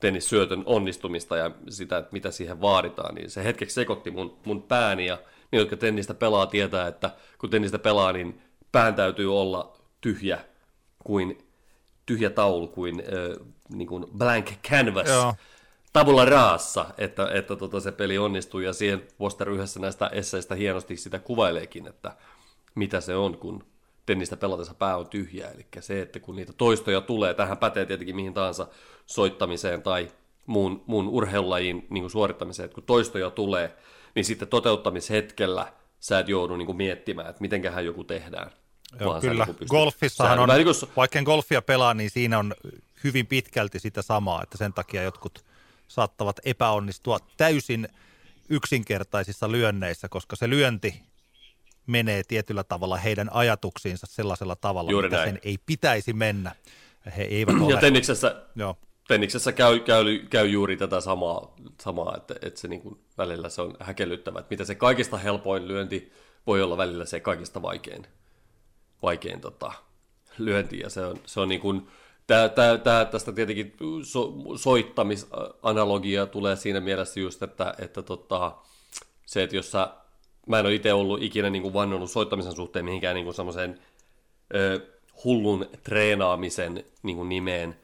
[0.00, 5.18] tennissyötön onnistumista ja sitä, mitä siihen vaaditaan, niin se hetkeksi sekoitti mun, mun pääni ja
[5.52, 10.38] ne, jotka tennistä pelaa, tietää, että kun tennistä pelaa, niin pään täytyy olla tyhjä
[11.04, 11.38] kuin
[12.06, 15.08] tyhjä taulu kuin, äh, niin kuin blank canvas.
[15.08, 15.34] Joo.
[15.92, 20.96] Tabula raassa, että, että tota se peli onnistuu, ja siihen Foster yhdessä näistä esseistä hienosti
[20.96, 22.16] sitä kuvaileekin, että
[22.74, 23.64] mitä se on, kun
[24.06, 28.16] tennistä pelatessa pää on tyhjä, eli se, että kun niitä toistoja tulee, tähän pätee tietenkin
[28.16, 28.66] mihin tahansa
[29.06, 30.08] soittamiseen tai
[30.46, 33.76] muun, muun urheilulajin niin suorittamiseen, että kun toistoja tulee,
[34.18, 38.50] niin sitten toteuttamishetkellä sä et joudu niin kuin miettimään, että mitenköhän joku tehdään.
[39.00, 39.44] Joo, kyllä.
[39.44, 40.90] Niin Golfissahan on, niin kuin...
[40.96, 42.54] vaikka golfia pelaa, niin siinä on
[43.04, 45.44] hyvin pitkälti sitä samaa, että sen takia jotkut
[45.88, 47.88] saattavat epäonnistua täysin
[48.48, 51.02] yksinkertaisissa lyönneissä, koska se lyönti
[51.86, 55.30] menee tietyllä tavalla heidän ajatuksiinsa sellaisella tavalla, Juuri mitä näin.
[55.30, 56.54] sen ei pitäisi mennä.
[57.16, 57.74] He eivät ole.
[57.74, 58.76] Ja tenniksessä, Joo.
[59.08, 63.62] Tenniksessä käy, käy, käy, juuri tätä samaa, samaa että, että se niin kuin välillä se
[63.62, 66.12] on häkellyttävä, että mitä se kaikista helpoin lyönti
[66.46, 68.06] voi olla välillä se kaikista vaikein,
[69.02, 69.72] vaikein tota,
[70.38, 71.88] lyönti, ja se on, se on niin kuin,
[72.26, 78.56] Tää, tää, tää, tästä tietenkin so, soittamisanalogia tulee siinä mielessä just, että, että tota,
[79.26, 79.88] se, että jos sä
[80.48, 83.78] mä en ole itse ollut ikinä niin kuin vannonut soittamisen suhteen mihinkään niin semmoiseen
[85.24, 87.76] hullun treenaamisen niin kuin nimeen.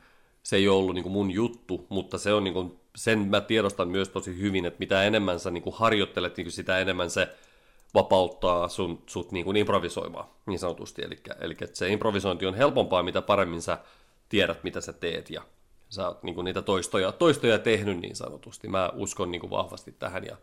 [0.45, 3.41] Se ei ole ollut niin kuin mun juttu, mutta se on niin kuin, sen mä
[3.41, 7.11] tiedostan myös tosi hyvin, että mitä enemmän sä niin kuin harjoittelet, niin kuin sitä enemmän
[7.11, 7.29] se
[7.95, 11.03] vapauttaa sun, sut niin kuin improvisoimaan, niin sanotusti.
[11.03, 13.79] Eli, eli se improvisointi on helpompaa, mitä paremmin sä
[14.29, 15.43] tiedät, mitä sä teet, ja
[15.89, 18.69] sä oot niin kuin niitä toistoja, toistoja tehnyt niin sanotusti.
[18.69, 20.37] Mä uskon niin kuin vahvasti tähän, ja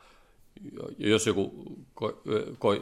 [0.97, 1.51] jos joku
[1.93, 2.21] ko,
[2.59, 2.75] ko,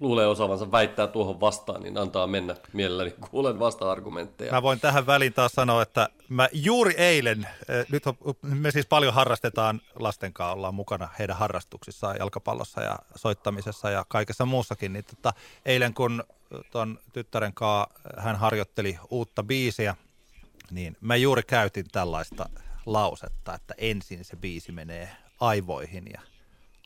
[0.00, 3.14] luulee osaavansa väittää tuohon vastaan, niin antaa mennä mielelläni.
[3.30, 4.52] Kuulen vasta-argumentteja.
[4.52, 8.02] Mä voin tähän väliin taas sanoa, että mä juuri eilen, eh, nyt
[8.42, 14.46] me siis paljon harrastetaan lasten kanssa, ollaan mukana heidän harrastuksissaan, jalkapallossa ja soittamisessa ja kaikessa
[14.46, 15.32] muussakin, niin tota,
[15.66, 16.24] eilen kun
[16.70, 19.96] tuon tyttären kanssa hän harjoitteli uutta biisiä,
[20.70, 22.48] niin mä juuri käytin tällaista
[22.86, 25.08] lausetta, että ensin se biisi menee
[25.40, 26.31] aivoihin ja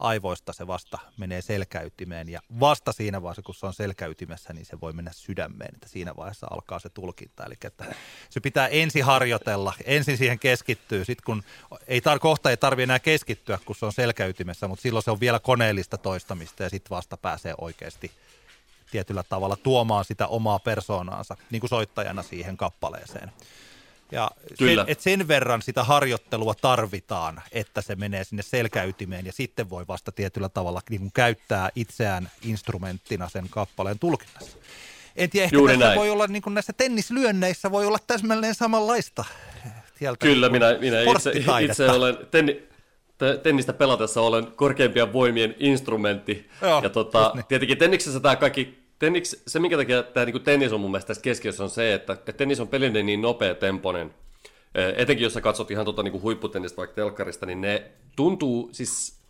[0.01, 4.81] aivoista se vasta menee selkäytimeen ja vasta siinä vaiheessa, kun se on selkäytimessä, niin se
[4.81, 7.45] voi mennä sydämeen, että siinä vaiheessa alkaa se tulkinta.
[7.45, 7.85] Eli että
[8.31, 11.43] se pitää ensin harjoitella, ensin siihen keskittyy, sitten kun
[11.87, 15.21] ei tar- kohta ei tarvitse enää keskittyä, kun se on selkäytimessä, mutta silloin se on
[15.21, 18.11] vielä koneellista toistamista ja sitten vasta pääsee oikeasti
[18.91, 23.33] tietyllä tavalla tuomaan sitä omaa persoonaansa niin kuin soittajana siihen kappaleeseen.
[24.13, 29.71] Ja sen, et sen verran sitä harjoittelua tarvitaan, että se menee sinne selkäytimeen ja sitten
[29.71, 34.59] voi vasta tietyllä tavalla niin kuin käyttää itseään instrumenttina sen kappaleen tulkinnassa.
[35.17, 39.25] En tiedä, ehkä tässä voi olla niin kuin näissä tennislyönneissä voi olla täsmälleen samanlaista.
[39.99, 42.63] Tieltä Kyllä, niin minä, minä itse, itse olen tenni,
[43.43, 46.51] tennistä pelatessa olen korkeimpien voimien instrumentti.
[46.63, 47.45] Joo, ja tota, niin.
[47.49, 51.23] tietenkin tenniksessä tämä kaikki tennis, se, minkä takia tämä niin tennis on mun mielestä tässä
[51.23, 54.15] keskiössä on se, että, että tennis on pelinen niin nopea temponen,
[54.97, 59.21] etenkin jos sä katsot ihan tota, niin huipputennistä vaikka telkkarista, niin ne tuntuu, siis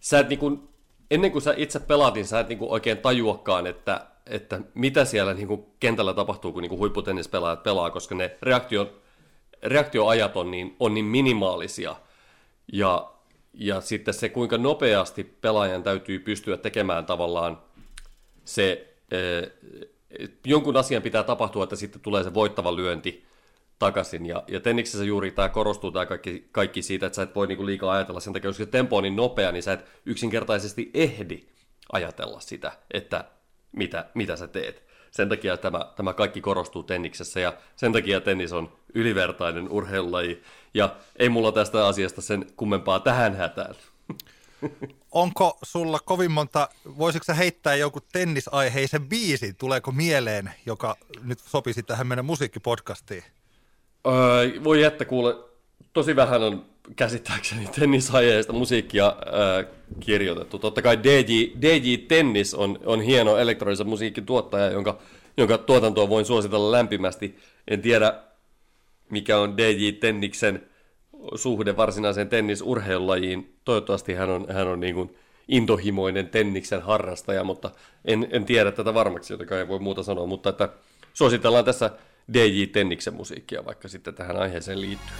[0.00, 0.68] sä et niin kuin,
[1.10, 5.04] ennen kuin sä itse pelaat, niin sä et niin kuin oikein tajuakaan, että, että mitä
[5.04, 9.02] siellä niin kuin kentällä tapahtuu, kun niin kuin huipputennispelaajat pelaa, koska ne reaktio,
[9.62, 11.96] reaktioajat on niin, on niin minimaalisia.
[12.72, 13.12] Ja,
[13.54, 17.58] ja sitten se, kuinka nopeasti pelaajan täytyy pystyä tekemään tavallaan
[18.44, 18.94] se,
[20.44, 23.24] jonkun asian pitää tapahtua, että sitten tulee se voittava lyönti
[23.78, 24.26] takaisin.
[24.26, 27.66] Ja, ja tenniksessä juuri tämä korostuu tämä kaikki, kaikki siitä, että sä et voi niinku
[27.66, 31.44] liikaa ajatella sen takia, koska se tempo on niin nopea, niin sä et yksinkertaisesti ehdi
[31.92, 33.24] ajatella sitä, että
[33.72, 34.82] mitä, mitä sä teet.
[35.10, 40.42] Sen takia tämä, tämä kaikki korostuu tenniksessä ja sen takia tennis on ylivertainen urheilulaji.
[40.74, 43.74] Ja ei mulla tästä asiasta sen kummempaa tähän hätään.
[45.12, 51.82] Onko sulla kovin monta, voisitko sä heittää joku tennisaiheisen biisin, tuleeko mieleen, joka nyt sopisi
[51.82, 53.24] tähän meidän musiikkipodcastiin?
[54.06, 55.36] Öö, voi että kuule,
[55.92, 59.64] tosi vähän on käsittääkseni tennisaiheista musiikkia öö,
[60.00, 60.58] kirjoitettu.
[60.58, 64.98] Totta kai DJ, DJ Tennis on, on hieno elektronisen musiikin tuottaja, jonka,
[65.36, 67.38] jonka tuotantoa voin suositella lämpimästi.
[67.68, 68.22] En tiedä,
[69.10, 70.71] mikä on DJ Tenniksen
[71.34, 73.56] suhde varsinaiseen tennisurheilulajiin.
[73.64, 75.16] Toivottavasti hän on, hän on niin kuin
[75.48, 77.70] intohimoinen tenniksen harrastaja, mutta
[78.04, 80.68] en, en tiedä tätä varmaksi, jotenka ei voi muuta sanoa, mutta että
[81.12, 81.90] suositellaan tässä
[82.32, 85.16] DJ Tenniksen musiikkia vaikka sitten tähän aiheeseen liittyy.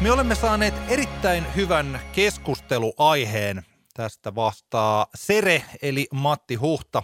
[0.00, 3.62] Me olemme saaneet erittäin hyvän keskusteluaiheen.
[3.94, 7.02] Tästä vastaa Sere eli Matti Huhta,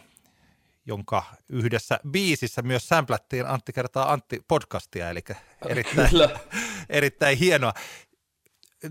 [0.87, 5.21] jonka yhdessä biisissä myös sämplättiin Antti kertaa Antti podcastia, eli
[5.69, 6.11] erittäin,
[6.89, 7.73] erittäin hienoa.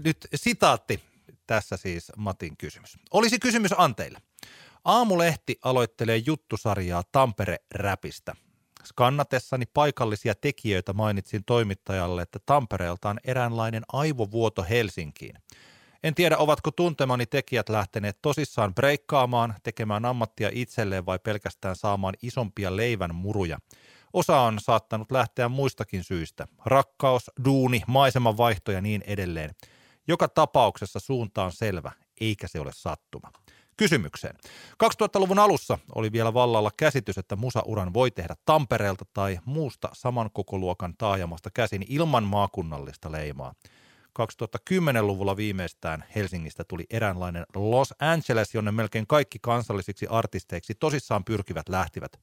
[0.03, 1.03] Nyt sitaatti
[1.47, 2.97] tässä siis Matin kysymys.
[3.12, 4.21] Olisi kysymys Anteille.
[4.86, 8.34] Aamulehti aloittelee juttusarjaa Tampere-räpistä.
[8.86, 15.36] Skannatessani paikallisia tekijöitä mainitsin toimittajalle, että Tampereelta on eräänlainen aivovuoto Helsinkiin–
[16.04, 22.76] en tiedä, ovatko tuntemani tekijät lähteneet tosissaan breikkaamaan, tekemään ammattia itselleen vai pelkästään saamaan isompia
[22.76, 23.60] leivän muruja.
[24.13, 26.48] Osa on saattanut lähteä muistakin syistä.
[26.66, 29.56] Rakkaus, duuni, maiseman vaihto ja niin edelleen.
[30.08, 33.32] Joka tapauksessa suunta on selvä, eikä se ole sattuma.
[33.78, 34.36] Kysymykseen.
[34.84, 40.94] 2000-luvun alussa oli vielä vallalla käsitys, että musauran voi tehdä Tampereelta tai muusta saman kokoluokan
[40.98, 43.54] taajamasta käsin ilman maakunnallista leimaa.
[44.19, 52.19] 2010-luvulla viimeistään Helsingistä tuli eräänlainen Los Angeles, jonne melkein kaikki kansallisiksi artisteiksi tosissaan pyrkivät lähtivät.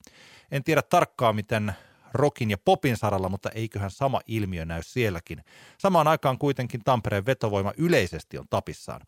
[0.50, 1.72] En tiedä tarkkaan, miten
[2.14, 5.44] rokin ja popin saralla, mutta eiköhän sama ilmiö näy sielläkin.
[5.78, 9.00] Samaan aikaan kuitenkin Tampereen vetovoima yleisesti on tapissaan.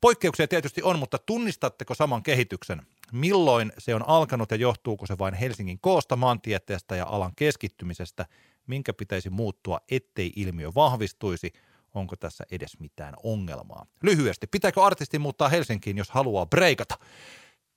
[0.00, 2.82] Poikkeuksia tietysti on, mutta tunnistatteko saman kehityksen?
[3.12, 8.26] Milloin se on alkanut ja johtuuko se vain Helsingin koosta, maantieteestä ja alan keskittymisestä?
[8.66, 11.52] Minkä pitäisi muuttua, ettei ilmiö vahvistuisi–
[11.94, 13.86] onko tässä edes mitään ongelmaa.
[14.02, 16.98] Lyhyesti, pitääkö artisti muuttaa Helsinkiin, jos haluaa breikata?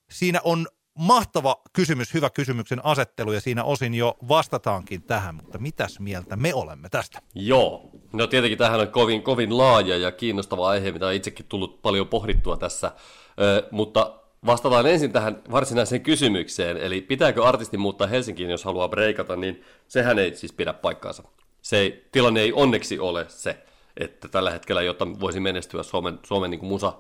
[0.10, 0.68] Siinä on
[1.00, 6.54] mahtava kysymys, hyvä kysymyksen asettelu ja siinä osin jo vastataankin tähän, mutta mitäs mieltä me
[6.54, 7.20] olemme tästä?
[7.36, 11.82] Joo, no tietenkin tähän on kovin, kovin laaja ja kiinnostava aihe, mitä on itsekin tullut
[11.82, 12.92] paljon pohdittua tässä,
[13.42, 19.36] Ö, mutta vastataan ensin tähän varsinaiseen kysymykseen, eli pitääkö artisti muuttaa Helsinkiin, jos haluaa breikata,
[19.36, 21.24] niin sehän ei siis pidä paikkaansa.
[21.62, 23.64] Se ei, tilanne ei onneksi ole se
[23.98, 26.94] että tällä hetkellä, jotta voisi menestyä Suomen, Suomen niin kuin musa,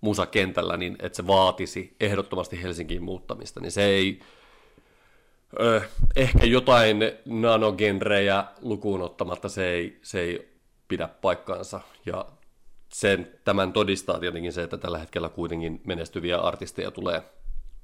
[0.00, 4.20] musakentällä, niin että se vaatisi ehdottomasti Helsinkiin muuttamista, niin se ei,
[5.60, 5.82] ö,
[6.16, 10.56] ehkä jotain nanogenrejä lukuun ottamatta se ei, se ei
[10.88, 12.26] pidä paikkaansa, ja
[12.92, 17.22] sen, tämän todistaa tietenkin se, että tällä hetkellä kuitenkin menestyviä artisteja tulee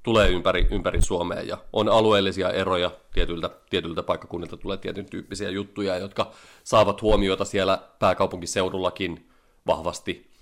[0.03, 5.97] tulee ympäri, ympäri Suomea ja on alueellisia eroja, tietyiltä, tietyiltä paikkakunnilta tulee tietyn tyyppisiä juttuja,
[5.97, 6.31] jotka
[6.63, 9.29] saavat huomiota siellä pääkaupunkiseudullakin
[9.67, 10.33] vahvasti.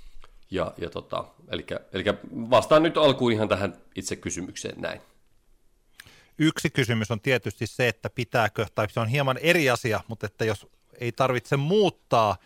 [0.52, 2.04] Ja, ja tota, eli, eli
[2.50, 5.02] vastaan nyt alkuun ihan tähän itse kysymykseen näin.
[6.38, 10.45] Yksi kysymys on tietysti se, että pitääkö, tai se on hieman eri asia, mutta että
[10.45, 10.67] jos
[11.00, 12.38] ei tarvitse muuttaa,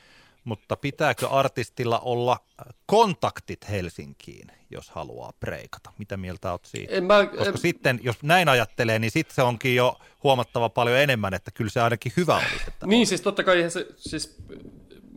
[0.45, 2.39] mutta pitääkö artistilla olla
[2.85, 5.91] kontaktit Helsinkiin, jos haluaa preikata?
[5.97, 6.93] Mitä mieltä olet siitä?
[6.93, 7.57] En mä, Koska en...
[7.57, 11.81] sitten, jos näin ajattelee, niin sitten se onkin jo huomattava paljon enemmän, että kyllä se
[11.81, 12.63] ainakin hyvä olisi.
[12.67, 14.37] Että niin, siis totta kai se, siis,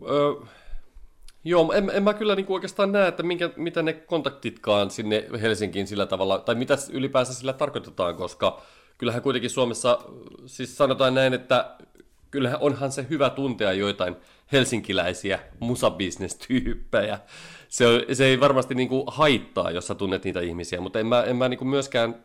[0.09, 0.33] öö,
[1.45, 5.87] Joo, en, en mä kyllä niin oikeastaan näe, että minkä, mitä ne kontaktitkaan sinne Helsinkiin
[5.87, 8.62] sillä tavalla, tai mitä ylipäänsä sillä tarkoitetaan, koska
[8.99, 9.99] kyllähän kuitenkin Suomessa,
[10.47, 11.77] siis sanotaan näin, että
[12.31, 14.17] kyllähän onhan se hyvä tuntea joitain
[14.53, 17.19] helsinkiläisiä musabisnestyyppejä.
[17.69, 21.23] Se, se ei varmasti niin kuin haittaa, jos sä tunnet niitä ihmisiä, mutta en mä,
[21.23, 22.25] en mä niin kuin myöskään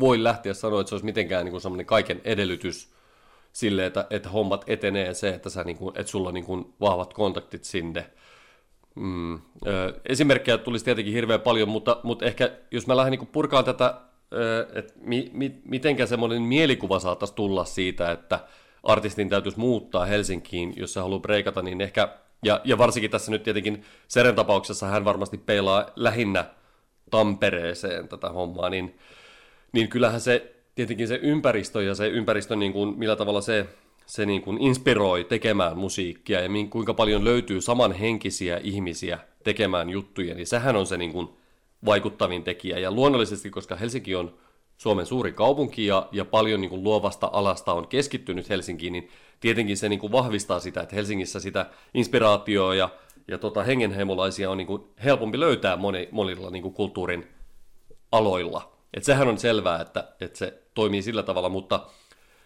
[0.00, 2.94] voi lähteä sanoa, että se olisi mitenkään niin kuin semmoinen kaiken edellytys
[3.52, 6.74] sille, että, että hommat etenee se, että, sä niin kuin, että sulla on niin kuin
[6.80, 8.06] vahvat kontaktit sinne.
[8.94, 9.40] Mm.
[10.08, 14.00] Esimerkkejä tulisi tietenkin hirveän paljon, mutta, mutta ehkä jos mä lähden niin purkaan tätä,
[14.74, 18.40] että mi, mi, mitenkä semmoinen mielikuva saataisiin tulla siitä, että
[18.84, 22.08] artistin täytyisi muuttaa Helsinkiin, jos se haluaa breikata, niin ehkä,
[22.44, 26.44] ja, ja varsinkin tässä nyt tietenkin Seren tapauksessa hän varmasti peilaa lähinnä
[27.10, 28.98] Tampereeseen tätä hommaa, niin,
[29.72, 33.66] niin kyllähän se tietenkin se ympäristö ja se ympäristö, niin kuin, millä tavalla se
[34.06, 40.46] se niin kuin inspiroi tekemään musiikkia ja kuinka paljon löytyy samanhenkisiä ihmisiä tekemään juttuja, niin
[40.46, 41.28] sehän on se niin kuin
[41.84, 42.78] vaikuttavin tekijä.
[42.78, 44.34] Ja luonnollisesti, koska Helsinki on
[44.76, 49.08] Suomen suuri kaupunki ja, ja paljon niin kuin luovasta alasta on keskittynyt Helsinkiin, niin
[49.40, 52.88] tietenkin se niin kuin vahvistaa sitä, että Helsingissä sitä inspiraatioa ja,
[53.28, 57.28] ja tota hengenheimolaisia on niin kuin helpompi löytää moni, monilla niin kuin kulttuurin
[58.12, 58.72] aloilla.
[58.94, 61.86] Et sehän on selvää, että, että se toimii sillä tavalla, mutta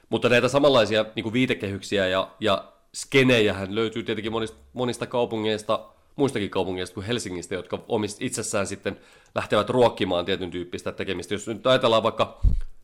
[0.09, 5.89] mutta näitä samanlaisia niin kuin viitekehyksiä ja, ja skenejähän löytyy tietenkin monista, monista kaupungeista,
[6.19, 9.01] muistakin kaupungeista kuin Helsingistä, jotka omist, itsessään sitten
[9.35, 11.35] lähtevät ruokkimaan tietyn tyyppistä tekemistä.
[11.35, 12.41] Jos nyt ajatellaan vaikka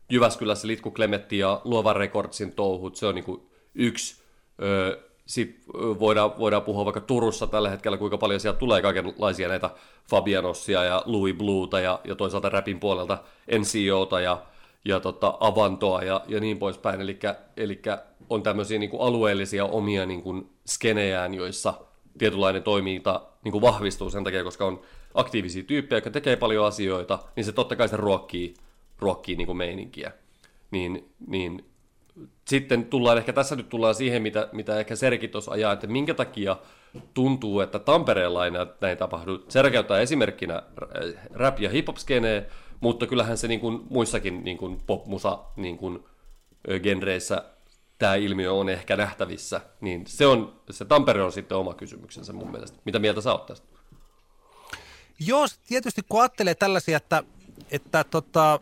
[0.09, 3.41] Jyväskylässä Litku Klemetti ja Luova Rekordsin touhut, se on niin kuin
[3.75, 4.15] yksi.
[5.25, 9.69] Sitten voidaan, voidaan puhua vaikka Turussa tällä hetkellä, kuinka paljon sieltä tulee kaikenlaisia näitä
[10.09, 13.17] Fabianossia ja Louis Blueta ja, ja toisaalta rapin puolelta
[13.59, 14.41] NCOta ja
[14.85, 17.01] ja tota, avantoa ja, ja niin poispäin.
[17.57, 17.81] Eli
[18.29, 21.73] on tämmöisiä niin kuin alueellisia omia niin kuin skenejään, joissa
[22.17, 24.81] tietynlainen toiminta niin kuin vahvistuu sen takia, koska on
[25.13, 28.53] aktiivisia tyyppejä, jotka tekee paljon asioita, niin se totta kai se ruokkii,
[28.99, 30.11] ruokkii niin kuin meininkiä.
[30.71, 31.65] Niin, niin
[32.45, 36.13] sitten tullaan, ehkä tässä nyt tullaan siihen, mitä, mitä ehkä Serki tuossa ajaa, että minkä
[36.13, 36.57] takia
[37.13, 39.45] tuntuu, että Tampereella ei näin tapahdu.
[39.47, 40.63] Serki käyttää esimerkkinä
[41.33, 42.45] rap- ja hip-hop skeneen,
[42.79, 46.03] mutta kyllähän se niin kuin muissakin niin kuin popmusa niin kuin,
[46.83, 47.43] genreissä
[47.97, 52.51] tämä ilmiö on ehkä nähtävissä, niin se, on, se Tampere on sitten oma kysymyksensä mun
[52.51, 52.77] mielestä.
[52.85, 53.67] Mitä mieltä sä oot tästä?
[55.19, 57.23] Joo, tietysti kun ajattelee tällaisia, että,
[57.71, 58.59] että tota,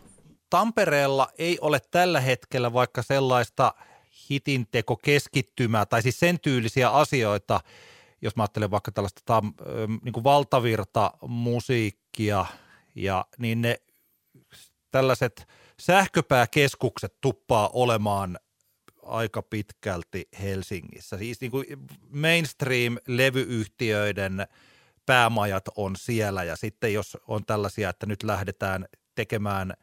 [0.50, 3.74] Tampereella ei ole tällä hetkellä vaikka sellaista
[4.30, 7.62] hitinteko keskittymää, tai siis sen tyylisiä asioita,
[8.22, 9.54] jos mä ajattelen vaikka tällaista tam,
[10.04, 12.46] niin kuin valtavirta musiikkia,
[12.96, 13.82] ja niin ne
[14.91, 15.48] tällaiset
[15.80, 18.39] sähköpääkeskukset tuppaa olemaan
[19.06, 21.18] aika pitkälti Helsingissä.
[21.18, 21.66] Siis niin kuin
[22.10, 24.48] mainstream-levyyhtiöiden
[25.06, 28.86] päämajat on siellä ja sitten jos on tällaisia, että nyt lähdetään
[29.16, 29.74] tekemään–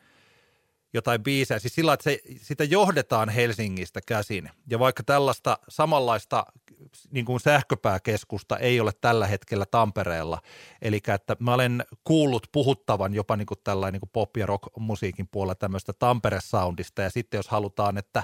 [0.93, 4.51] jotain biisejä, siis sillä että se, sitä johdetaan Helsingistä käsin.
[4.71, 6.45] Ja vaikka tällaista samanlaista
[7.11, 10.43] niin kuin sähköpääkeskusta ei ole tällä hetkellä Tampereella,
[10.83, 15.29] eli että mä olen kuullut puhuttavan jopa niin kuin tällainen niin kuin pop- ja rock-musiikin
[15.31, 18.23] puolella tämmöistä Tampere-soundista, ja sitten jos halutaan, että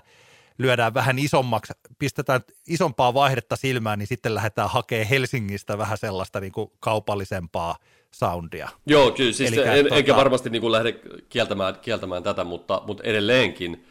[0.58, 6.52] lyödään vähän isommaksi, pistetään isompaa vaihdetta silmään, niin sitten lähdetään hakemaan Helsingistä vähän sellaista niin
[6.52, 7.76] kuin kaupallisempaa
[8.10, 8.68] soundia.
[8.86, 9.96] Joo, kyllä, siis Elikkä, en, tuota...
[9.96, 10.92] enkä varmasti niin kuin lähde
[11.28, 13.86] kieltämään, kieltämään tätä, mutta, mutta edelleenkin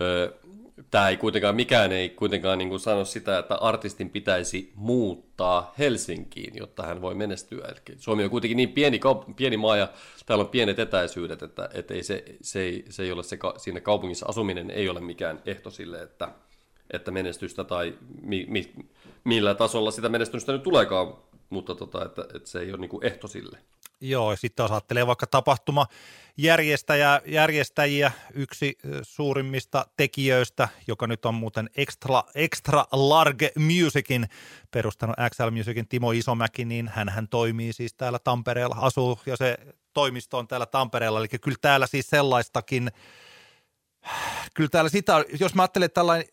[0.00, 0.34] ö,
[0.90, 6.56] tämä ei kuitenkaan, mikään ei kuitenkaan niin kuin sano sitä, että artistin pitäisi muuttaa Helsinkiin,
[6.56, 7.68] jotta hän voi menestyä.
[7.68, 9.00] Eli Suomi on kuitenkin niin pieni,
[9.36, 9.88] pieni maa ja
[10.26, 13.80] täällä on pienet etäisyydet, että, että ei se, se, ei, se ei ole se, siinä
[13.80, 16.28] kaupungissa asuminen ei ole mikään ehto sille, että,
[16.90, 18.72] että menestystä tai mi, mi,
[19.24, 21.14] millä tasolla sitä menestystä nyt tuleekaan,
[21.50, 23.58] mutta tota, että, että se ei ole niin kuin ehto sille.
[24.00, 25.86] Joo, sitten jos ajattelee vaikka tapahtuma
[26.36, 34.28] järjestäjä, järjestäjiä, yksi suurimmista tekijöistä, joka nyt on muuten Extra, extra Large Musicin
[34.70, 39.58] perustanut XL Musicin Timo Isomäki, niin hän, hän toimii siis täällä Tampereella, asuu ja se
[39.92, 42.90] toimisto on täällä Tampereella, eli kyllä täällä siis sellaistakin,
[44.54, 46.26] kyllä täällä sitä, jos mä ajattelen tällainen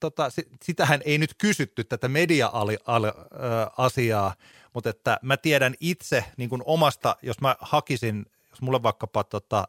[0.00, 0.28] tota,
[0.64, 4.34] sitähän ei nyt kysytty tätä media-asiaa,
[4.78, 9.68] mutta että mä tiedän itse niin kuin omasta, jos mä hakisin, jos mulle vaikkapa tota,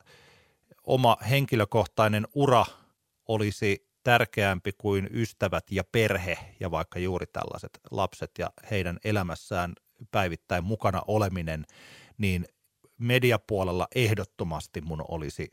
[0.83, 2.65] oma henkilökohtainen ura
[3.27, 9.73] olisi tärkeämpi kuin ystävät ja perhe ja vaikka juuri tällaiset lapset ja heidän elämässään
[10.11, 11.65] päivittäin mukana oleminen,
[12.17, 12.45] niin
[12.97, 15.49] mediapuolella ehdottomasti mun olisi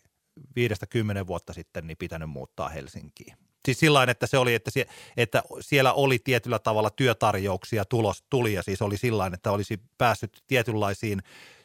[0.56, 3.36] viidestä kymmenen vuotta sitten niin pitänyt muuttaa Helsinkiin.
[3.66, 4.86] Siis sillä että se oli, että, sie,
[5.16, 10.42] että siellä oli tietyllä tavalla työtarjouksia tulos, tuli ja siis oli sillä että olisi päässyt
[10.46, 11.22] tietynlaisiin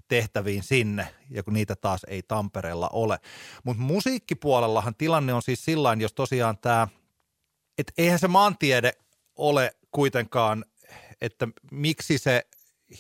[0.07, 3.19] tehtäviin sinne, ja kun niitä taas ei Tampereella ole.
[3.63, 6.87] Mutta musiikkipuolellahan tilanne on siis sillä jos tosiaan tämä,
[7.77, 8.93] että eihän se maantiede
[9.35, 10.65] ole kuitenkaan,
[11.21, 12.47] että miksi se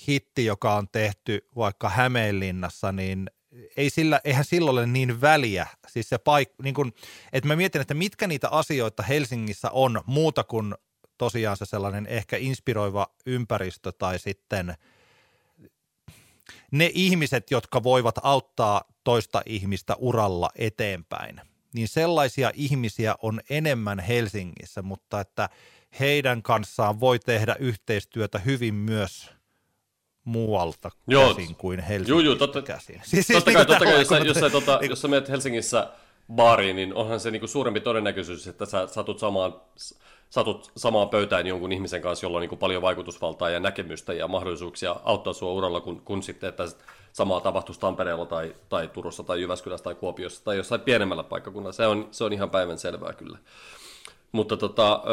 [0.07, 3.29] hitti, joka on tehty vaikka Hämeenlinnassa, niin
[3.77, 5.67] ei sillä, eihän silloin ole niin väliä.
[5.87, 6.93] Siis se paik, niin kun,
[7.33, 10.75] että mä mietin, että mitkä niitä asioita Helsingissä on muuta kuin
[11.17, 14.75] tosiaan se sellainen ehkä inspiroiva ympäristö tai sitten
[16.71, 21.41] ne ihmiset, jotka voivat auttaa toista ihmistä uralla eteenpäin.
[21.73, 25.49] Niin sellaisia ihmisiä on enemmän Helsingissä, mutta että
[25.99, 29.29] heidän kanssaan voi tehdä yhteistyötä hyvin myös–
[30.31, 31.33] muualta joo.
[31.33, 33.01] käsin kuin Helsingistä joo, joo, totta, käsin.
[33.03, 35.29] Siis, siis totta kai, totta kai jos, sä, jos, sä, tota, niin, jos sä menet
[35.29, 35.87] Helsingissä
[36.35, 39.55] baariin, niin onhan se niinku suurempi todennäköisyys, että sä satut samaan,
[40.29, 44.95] satut samaan pöytään jonkun ihmisen kanssa, jolla on niinku paljon vaikutusvaltaa ja näkemystä ja mahdollisuuksia
[45.03, 46.67] auttaa sua uralla, kun, kun sitten, että
[47.13, 51.73] samaa tapahtuisi Tampereella tai, tai Turussa tai Jyväskylässä tai Kuopiossa tai jossain pienemmällä paikkakunnalla.
[51.73, 53.37] Se on, se on ihan päivän selvää kyllä.
[54.31, 55.03] Mutta tota,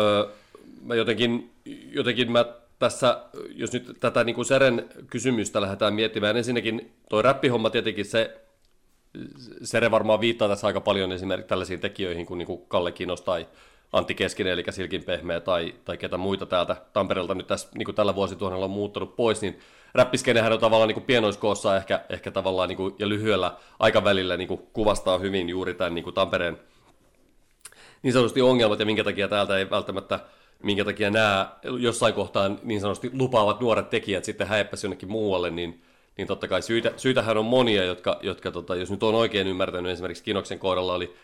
[0.82, 1.52] mä jotenkin,
[1.92, 2.44] jotenkin mä
[2.78, 3.22] tässä,
[3.54, 8.40] jos nyt tätä niin kuin Seren kysymystä lähdetään miettimään, ensinnäkin tuo räppihomma tietenkin se,
[9.62, 13.46] Sere varmaan viittaa tässä aika paljon esimerkiksi tällaisiin tekijöihin kuin, niin kuin Kalle Kinos tai
[13.92, 17.94] Antti Keskinen, eli Silkin Pehmeä tai, tai ketä muita täältä Tampereelta nyt tässä niin kuin
[17.94, 19.58] tällä vuosituhannella on muuttanut pois, niin
[19.94, 24.48] räppiskenehän on tavallaan niin kuin pienoiskoossa ehkä, ehkä tavallaan niin kuin, ja lyhyellä aikavälillä niin
[24.48, 26.58] kuin kuvastaa hyvin juuri tämän niin kuin Tampereen
[28.02, 30.20] niin sanotusti ongelmat ja minkä takia täältä ei välttämättä
[30.62, 35.82] minkä takia nämä jossain kohtaa niin sanotusti lupaavat nuoret tekijät sitten häippäisi jonnekin muualle, niin,
[36.16, 39.92] niin totta kai syitä, syytähän on monia, jotka, jotka tota, jos nyt on oikein ymmärtänyt,
[39.92, 41.14] esimerkiksi Kinoksen kohdalla oli,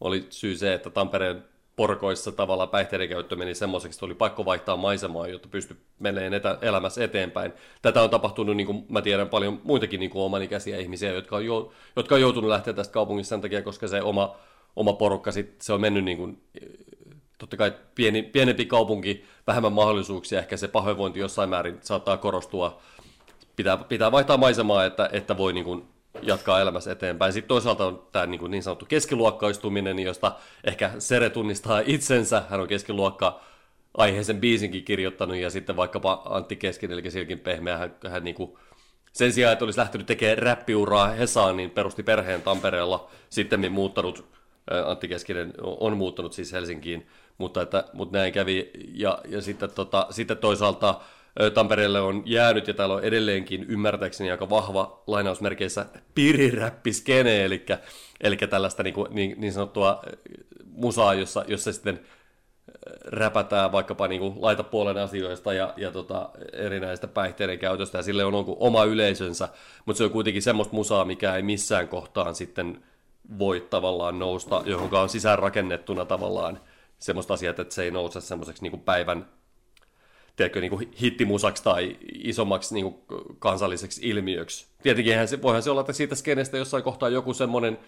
[0.00, 1.44] oli syy se, että Tampereen
[1.76, 6.58] porkoissa tavallaan päihteiden käyttö meni semmoiseksi, että oli pakko vaihtaa maisemaa, jotta pysty menemään etä,
[6.62, 7.52] elämässä eteenpäin.
[7.82, 11.46] Tätä on tapahtunut, niin kuin mä tiedän, paljon muitakin niin kuin omanikäisiä ihmisiä, jotka on,
[11.46, 14.36] jo, jotka on joutunut lähteä tästä kaupungista sen takia, koska se oma,
[14.76, 16.42] oma porukka sit, se on mennyt niin kuin
[17.44, 22.80] totta kai pieni, pienempi kaupunki, vähemmän mahdollisuuksia, ehkä se pahoinvointi jossain määrin saattaa korostua.
[23.56, 25.84] Pitää, pitää vaihtaa maisemaa, että, että voi niin kuin
[26.22, 27.32] jatkaa elämässä eteenpäin.
[27.32, 30.32] Sitten toisaalta on tämä niin, kuin niin sanottu keskiluokkaistuminen, josta
[30.64, 32.42] ehkä Sere tunnistaa itsensä.
[32.50, 33.40] Hän on keskiluokka
[33.96, 38.58] aiheisen biisinkin kirjoittanut, ja sitten vaikkapa Antti Keskinen, eli Silkin Pehmeä, hän, hän niin kuin
[39.12, 44.24] sen sijaan, että olisi lähtenyt tekemään räppiuraa Hesaan, niin perusti perheen Tampereella, sitten muuttanut,
[44.86, 47.06] Antti Keskinen on muuttanut siis Helsinkiin
[47.38, 48.70] mutta, että, mutta näin kävi.
[48.94, 51.00] Ja, ja sitten, tota, sitten toisaalta
[51.54, 57.66] Tampereelle on jäänyt, ja täällä on edelleenkin ymmärtääkseni aika vahva lainausmerkeissä piriräppiskene, eli,
[58.20, 60.02] eli tällaista niin, kuin, niin, niin sanottua
[60.66, 62.00] musaa, jossa, jossa sitten
[63.04, 68.44] räpätään vaikkapa niin laitapuolen asioista ja, ja tota, erinäistä päihteiden käytöstä, ja sille on, on
[68.48, 69.48] oma yleisönsä,
[69.84, 72.82] mutta se on kuitenkin semmoista musaa, mikä ei missään kohtaan sitten
[73.38, 76.60] voi tavallaan nousta, johon on sisäänrakennettuna tavallaan
[77.04, 79.28] semmoista asiaa, että se ei nouse semmoiseksi niin päivän
[80.36, 82.96] tiedätkö, niin kuin hittimusaksi tai isommaksi niin kuin
[83.38, 84.66] kansalliseksi ilmiöksi.
[84.82, 87.78] Tietenkin se, voihan se olla, että siitä skenestä jossain kohtaa joku semmoinen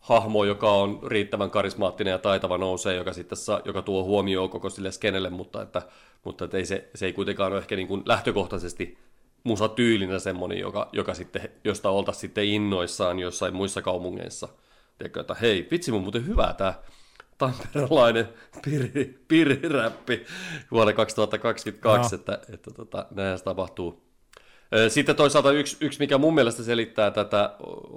[0.00, 4.70] hahmo, joka on riittävän karismaattinen ja taitava nousee, joka, sitten saa, joka tuo huomioon koko
[4.70, 5.82] sille skenelle, mutta, että,
[6.24, 8.98] mutta että ei se, se ei kuitenkaan ole ehkä niin kuin lähtökohtaisesti
[9.44, 14.48] musatyylinä semmoinen, joka, joka sitten, josta oltaisiin sitten innoissaan jossain muissa kaupungeissa.
[14.98, 16.74] Tiedätkö, että hei, vitsi mun muuten hyvä tämä
[17.38, 18.28] tamperelainen
[18.64, 20.26] piri, piriräppi
[20.70, 22.20] vuonna 2022, no.
[22.20, 24.04] että, että tota, näin se tapahtuu.
[24.88, 27.56] Sitten toisaalta yksi, yksi, mikä mun mielestä selittää tätä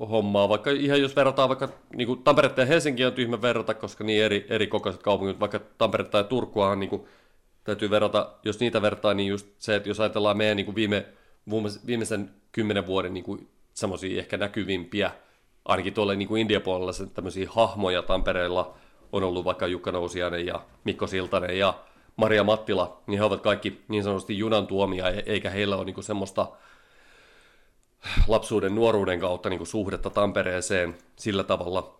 [0.10, 4.04] hommaa, vaikka ihan jos verrataan vaikka niin kuin Tamperetta ja Helsinki on tyhmä verrata, koska
[4.04, 7.06] niin eri, eri kokoiset kaupungit, vaikka Tamperetta ja Turkuahan niin kuin,
[7.64, 11.06] täytyy verrata, jos niitä vertaa, niin just se, että jos ajatellaan meidän niin kuin viime,
[11.88, 15.12] viimeisen kymmenen vuoden niin kuin semmoisia ehkä näkyvimpiä,
[15.66, 18.74] ainakin tuolla niin kuin India-puolella tämmöisiä hahmoja Tampereella–
[19.12, 21.74] on ollut vaikka Jukka Nousiainen ja Mikko Siltanen ja
[22.16, 26.04] Maria Mattila, niin he ovat kaikki niin sanotusti junan tuomia, e- eikä heillä ole niin
[26.04, 26.48] semmoista
[28.28, 31.98] lapsuuden, nuoruuden kautta niin suhdetta Tampereeseen sillä tavalla.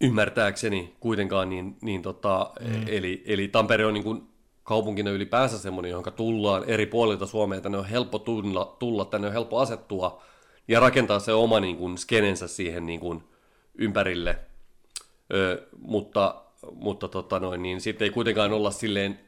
[0.00, 2.84] ymmärtääkseni kuitenkaan, niin, niin tota, mm.
[2.86, 4.22] eli, eli Tampere on niin kuin
[4.62, 9.32] kaupunkina ylipäänsä semmoinen, johon tullaan eri puolilta Suomea, tänne on helppo tulla, tulla, tänne on
[9.32, 10.22] helppo asettua
[10.68, 13.22] ja rakentaa se oma niin kuin, skenensä siihen niin kuin,
[13.74, 14.38] ympärille,
[15.34, 19.20] Ö, mutta, mutta tota noin, niin sitten ei kuitenkaan olla silleen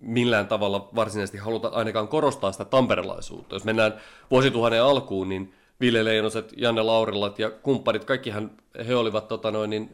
[0.00, 3.54] millään tavalla varsinaisesti haluta ainakaan korostaa sitä tamperelaisuutta.
[3.54, 8.50] Jos mennään vuosituhannen alkuun, niin Ville Leinoset, Janne Laurilat ja kumppanit, kaikkihan
[8.86, 9.90] he olivat tota noin, niin,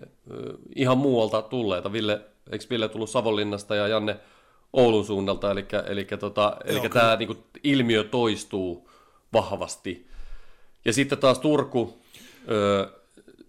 [0.77, 1.93] ihan muualta tulleita.
[1.93, 2.21] Ville,
[2.53, 4.17] eikö Ville tullut Savonlinnasta ja Janne
[4.73, 8.91] Oulun suunnalta, eli, eli, tota, eli tämä niin kuin, ilmiö toistuu
[9.33, 10.07] vahvasti.
[10.85, 11.99] Ja sitten taas Turku,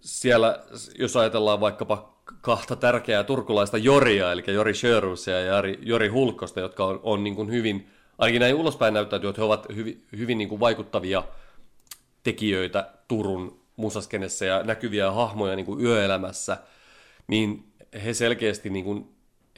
[0.00, 0.58] siellä,
[0.98, 7.00] jos ajatellaan vaikkapa kahta tärkeää turkulaista Joria, eli Jori Sjörusia ja Jori, Hulkosta, jotka on,
[7.02, 10.60] on niin kuin hyvin, ainakin näin ulospäin näyttäytyy, että he ovat hyvin, hyvin niin kuin
[10.60, 11.22] vaikuttavia
[12.22, 16.56] tekijöitä Turun musaskenessä ja näkyviä hahmoja niin kuin yöelämässä,
[17.26, 17.72] niin
[18.04, 19.08] he selkeästi niin kuin,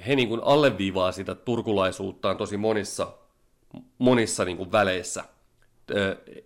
[0.06, 3.12] he niin kuin alleviivaa sitä turkulaisuuttaan tosi monissa,
[3.98, 5.24] monissa niin kuin väleissä.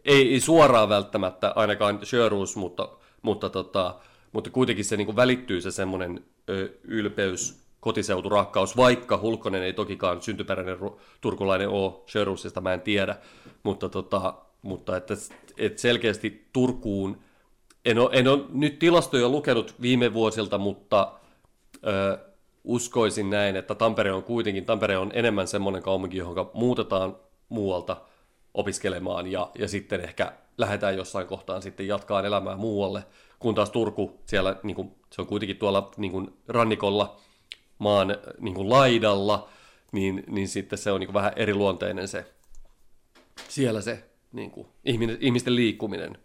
[0.05, 2.89] Ei, ei suoraan välttämättä ainakaan Sjörus, mutta
[3.23, 3.95] mutta, tota,
[4.33, 6.25] mutta kuitenkin se niin välittyy se semmoinen
[6.85, 13.17] ylpeys, kotiseuturakkaus, vaikka Hulkkonen ei tokikaan syntyperäinen ru- turkulainen ole, Sherusista mä en tiedä,
[13.63, 15.15] mutta, tota, mutta että,
[15.57, 17.19] että selkeästi Turkuun,
[17.85, 21.13] en ole, en ole nyt tilastoja lukenut viime vuosilta, mutta
[21.87, 22.19] ö,
[22.65, 27.17] uskoisin näin, että Tampere on kuitenkin, Tampere on enemmän semmoinen kaupunki, johon muutetaan
[27.49, 27.97] muualta
[28.55, 33.05] opiskelemaan ja, ja sitten ehkä lähdetään jossain kohtaan sitten jatkaa elämää muualle,
[33.39, 37.17] kun taas Turku, siellä niin kuin, se on kuitenkin tuolla niin kuin, rannikolla
[37.79, 39.49] maan niin kuin, laidalla,
[39.93, 42.33] niin, niin sitten se on niin kuin, vähän eriluonteinen se,
[43.49, 46.19] siellä se niin kuin, ihminen, ihmisten liikkuminen.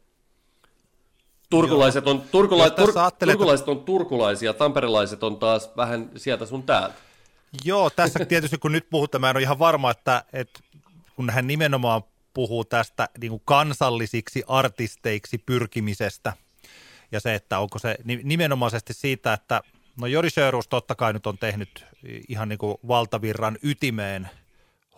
[1.50, 6.96] Turkulaiset on, turkula, tur, turkulaiset on turkulaisia, tamperelaiset on taas vähän sieltä sun täältä.
[7.66, 10.60] Joo, tässä tietysti kun nyt puhutaan, mä en ole ihan varma, että, että
[11.16, 12.02] kun hän nimenomaan
[12.38, 16.34] puhuu tästä niin kuin kansallisiksi artisteiksi pyrkimisestä
[17.12, 19.62] ja se, että onko se nimenomaisesti siitä, että
[20.00, 21.86] no Jori Sjöruus totta kai nyt on tehnyt
[22.28, 24.30] ihan niin kuin valtavirran ytimeen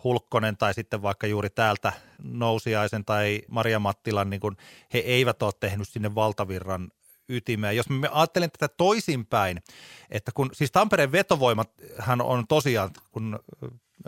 [0.04, 4.56] Hulkkonen tai sitten vaikka juuri täältä Nousiaisen tai Maria Mattilan, niin kuin
[4.94, 6.90] he eivät ole tehnyt sinne valtavirran
[7.28, 7.76] ytimeen.
[7.76, 9.62] Jos me ajattelen tätä toisinpäin,
[10.10, 11.64] että kun siis Tampereen vetovoima
[11.98, 13.38] hän on tosiaan, kun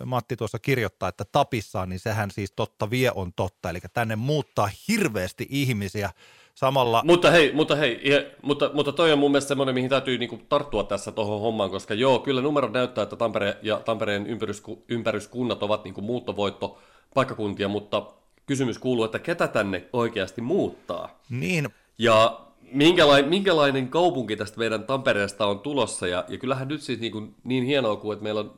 [0.04, 3.70] Matti tuossa kirjoittaa, että tapissaan, niin sehän siis totta vie on totta.
[3.70, 6.10] Eli tänne muuttaa hirveästi ihmisiä
[6.54, 7.02] samalla...
[7.04, 8.00] Mutta hei, mutta hei,
[8.42, 11.94] mutta, mutta toi on mun mielestä semmoinen, mihin täytyy niinku tarttua tässä tuohon hommaan, koska
[11.94, 16.78] joo, kyllä numerot näyttää, että Tampere ja Tampereen ympärysku, ympäryskunnat ovat niinku muuttovoitto
[17.14, 18.06] paikkakuntia, mutta
[18.46, 21.20] kysymys kuuluu, että ketä tänne oikeasti muuttaa?
[21.30, 21.68] Niin.
[21.98, 22.40] Ja
[22.72, 27.34] minkälainen, minkälainen kaupunki tästä meidän Tampereesta on tulossa, ja, ja kyllähän nyt siis niin, kuin,
[27.44, 28.54] niin hienoa kuin, että meillä on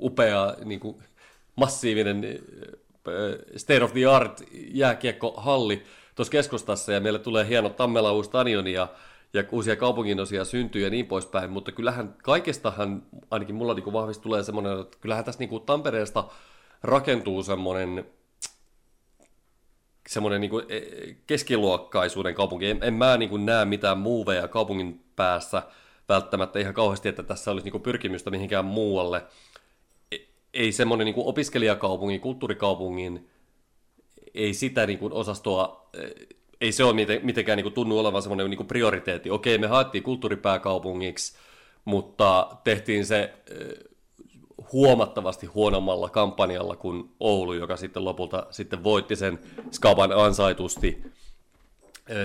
[0.00, 0.96] upea niin kuin,
[1.56, 2.38] massiivinen
[3.56, 5.82] state of the art jääkiekkohalli
[6.14, 8.88] tuossa keskustassa, ja meille tulee hieno Tammela uusi stadion, ja,
[9.32, 14.42] ja uusia kaupunginosia syntyy ja niin poispäin, mutta kyllähän kaikestahan, ainakin mulla niin vahvasti tulee
[14.42, 16.24] semmoinen, että kyllähän tässä niin kuin Tampereesta
[16.82, 18.06] rakentuu semmoinen
[20.08, 20.80] semmoinen niin kuin e,
[21.26, 22.70] keskiluokkaisuuden kaupunki.
[22.70, 25.62] En, en mä niin kuin näe mitään muuveja kaupungin päässä
[26.08, 29.24] välttämättä ihan kauheasti, että tässä olisi niin kuin pyrkimystä mihinkään muualle.
[30.12, 30.16] E,
[30.54, 33.30] ei semmoinen niin kuin opiskelijakaupungin, kulttuurikaupungin,
[34.34, 36.26] ei sitä niin kuin osastoa, e,
[36.60, 39.30] ei se ole mitenkään niin kuin tunnu olevan semmoinen niin kuin prioriteetti.
[39.30, 41.38] Okei, me haettiin kulttuuripääkaupungiksi,
[41.84, 43.32] mutta tehtiin se
[44.72, 49.38] huomattavasti huonommalla kampanjalla kuin Oulu, joka sitten lopulta sitten voitti sen
[49.72, 51.02] Skaban ansaitusti.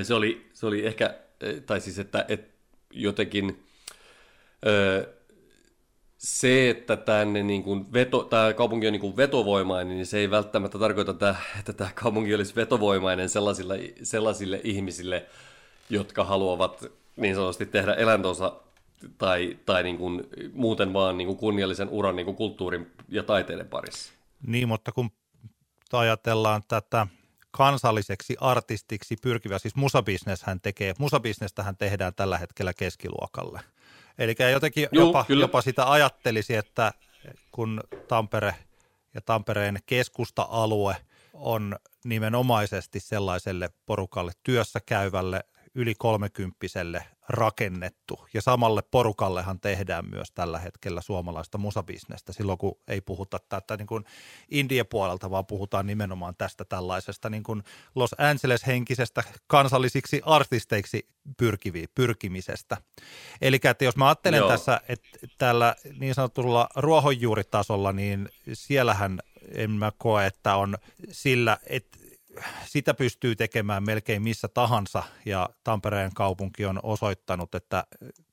[0.03, 1.15] Se oli, se oli ehkä,
[1.65, 2.51] tai siis että, että
[2.91, 3.63] jotenkin
[6.17, 10.31] se, että tänne niin kuin veto, tämä kaupunki on niin kuin vetovoimainen, niin se ei
[10.31, 11.11] välttämättä tarkoita,
[11.59, 15.25] että tämä kaupunki olisi vetovoimainen sellaisille, sellaisille ihmisille,
[15.89, 16.85] jotka haluavat
[17.15, 18.53] niin sanotusti tehdä eläntönsa
[19.17, 20.23] tai, tai niin kuin
[20.53, 24.13] muuten vaan niin kuin kunniallisen uran niin kuin kulttuurin ja taiteiden parissa.
[24.47, 25.11] Niin, mutta kun
[25.91, 27.07] ajatellaan tätä
[27.51, 33.59] kansalliseksi artistiksi pyrkivä, siis musabisnes hän tekee, musabisnestähän tehdään tällä hetkellä keskiluokalle.
[34.17, 36.93] Eli jotenkin Juh, jopa, jopa sitä ajattelisi, että
[37.51, 38.55] kun Tampere
[39.13, 40.95] ja Tampereen keskusta-alue
[41.33, 41.75] on
[42.05, 45.43] nimenomaisesti sellaiselle porukalle työssä käyvälle
[45.75, 48.27] yli kolmekymppiselle rakennettu.
[48.33, 53.87] Ja samalle porukallehan tehdään myös tällä hetkellä suomalaista musabisnestä silloin, kun ei puhuta tätä niin
[53.87, 54.05] kuin
[54.49, 57.63] India-puolelta, vaan puhutaan nimenomaan tästä tällaisesta niin kuin
[57.95, 61.07] Los Angeles-henkisestä kansallisiksi artisteiksi
[61.37, 62.77] pyrkivi, pyrkimisestä.
[63.41, 64.47] Eli että jos mä ajattelen Joo.
[64.47, 69.19] tässä, että tällä niin sanotulla ruohonjuuritasolla, niin siellähän
[69.55, 70.77] en mä koe, että on
[71.11, 71.97] sillä, että
[72.65, 77.83] sitä pystyy tekemään melkein missä tahansa ja Tampereen kaupunki on osoittanut, että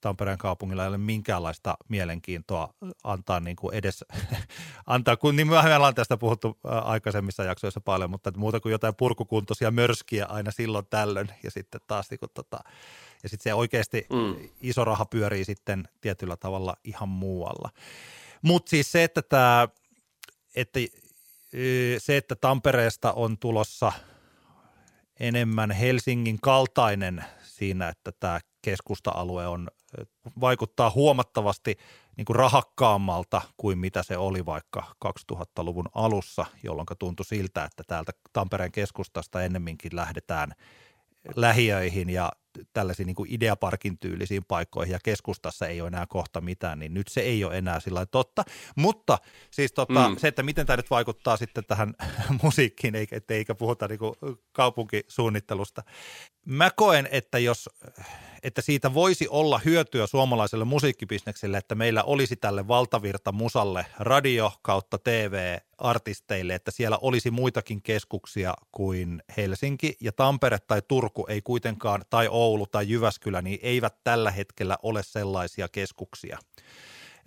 [0.01, 2.75] Tampereen kaupungilla ei ole minkäänlaista mielenkiintoa
[3.05, 4.05] antaa niin kuin edes,
[4.87, 9.71] antaa, kun niin myöhemmin ollaan tästä puhuttu aikaisemmissa jaksoissa paljon, mutta muuta kuin jotain purkukuntoisia
[9.71, 12.59] mörskiä aina silloin tällöin ja sitten taas niin kuin tota,
[13.23, 14.49] ja sitten se oikeasti mm.
[14.61, 17.71] iso raha pyörii sitten tietyllä tavalla ihan muualla.
[18.43, 19.69] Mutta siis se, että tämä,
[20.57, 20.81] että
[21.99, 23.93] se, että Tampereesta on tulossa
[25.21, 29.69] enemmän Helsingin kaltainen siinä, että tämä keskusta-alue on,
[30.41, 31.79] vaikuttaa huomattavasti
[32.17, 38.13] niin kuin rahakkaammalta kuin mitä se oli vaikka 2000-luvun alussa, jolloin tuntui siltä, että täältä
[38.33, 40.53] Tampereen keskustasta ennemminkin lähdetään
[41.37, 42.33] lähiöihin ja
[42.73, 47.09] tällaisiin niin kuin ideaparkin tyylisiin paikkoihin ja keskustassa ei ole enää kohta mitään, niin nyt
[47.09, 48.45] se ei ole enää sillä totta.
[48.77, 49.19] Mutta
[49.51, 50.17] siis tota, mm.
[50.17, 51.95] se, että miten tämä nyt vaikuttaa sitten tähän
[52.43, 54.15] musiikkiin, eikä, eikä puhuta niin kuin
[54.53, 55.83] kaupunkisuunnittelusta.
[56.47, 57.71] Mä koen, että jos
[58.43, 64.99] että siitä voisi olla hyötyä suomalaiselle musiikkibisnekselle, että meillä olisi tälle valtavirta musalle radio kautta
[64.99, 72.29] TV-artisteille, että siellä olisi muitakin keskuksia kuin Helsinki ja Tampere tai Turku ei kuitenkaan, tai
[72.31, 76.39] Oulu tai Jyväskylä, niin eivät tällä hetkellä ole sellaisia keskuksia.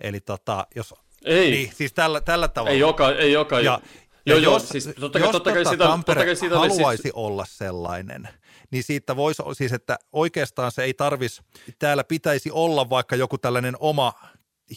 [0.00, 0.94] Eli tota, jos
[1.24, 1.50] ei.
[1.50, 2.72] Niin, siis tällä, tällä tavalla.
[2.72, 3.60] Ei joka, ei joka.
[3.60, 3.80] Ja, ja
[4.26, 7.02] joo, jos, siis totta kai, jos totta kai tota sitä, Tampere totta kai siitä haluaisi
[7.02, 7.14] siis...
[7.14, 8.28] olla sellainen,
[8.70, 11.42] niin siitä voisi, siis että oikeastaan se ei tarvisi,
[11.78, 14.12] täällä pitäisi olla vaikka joku tällainen oma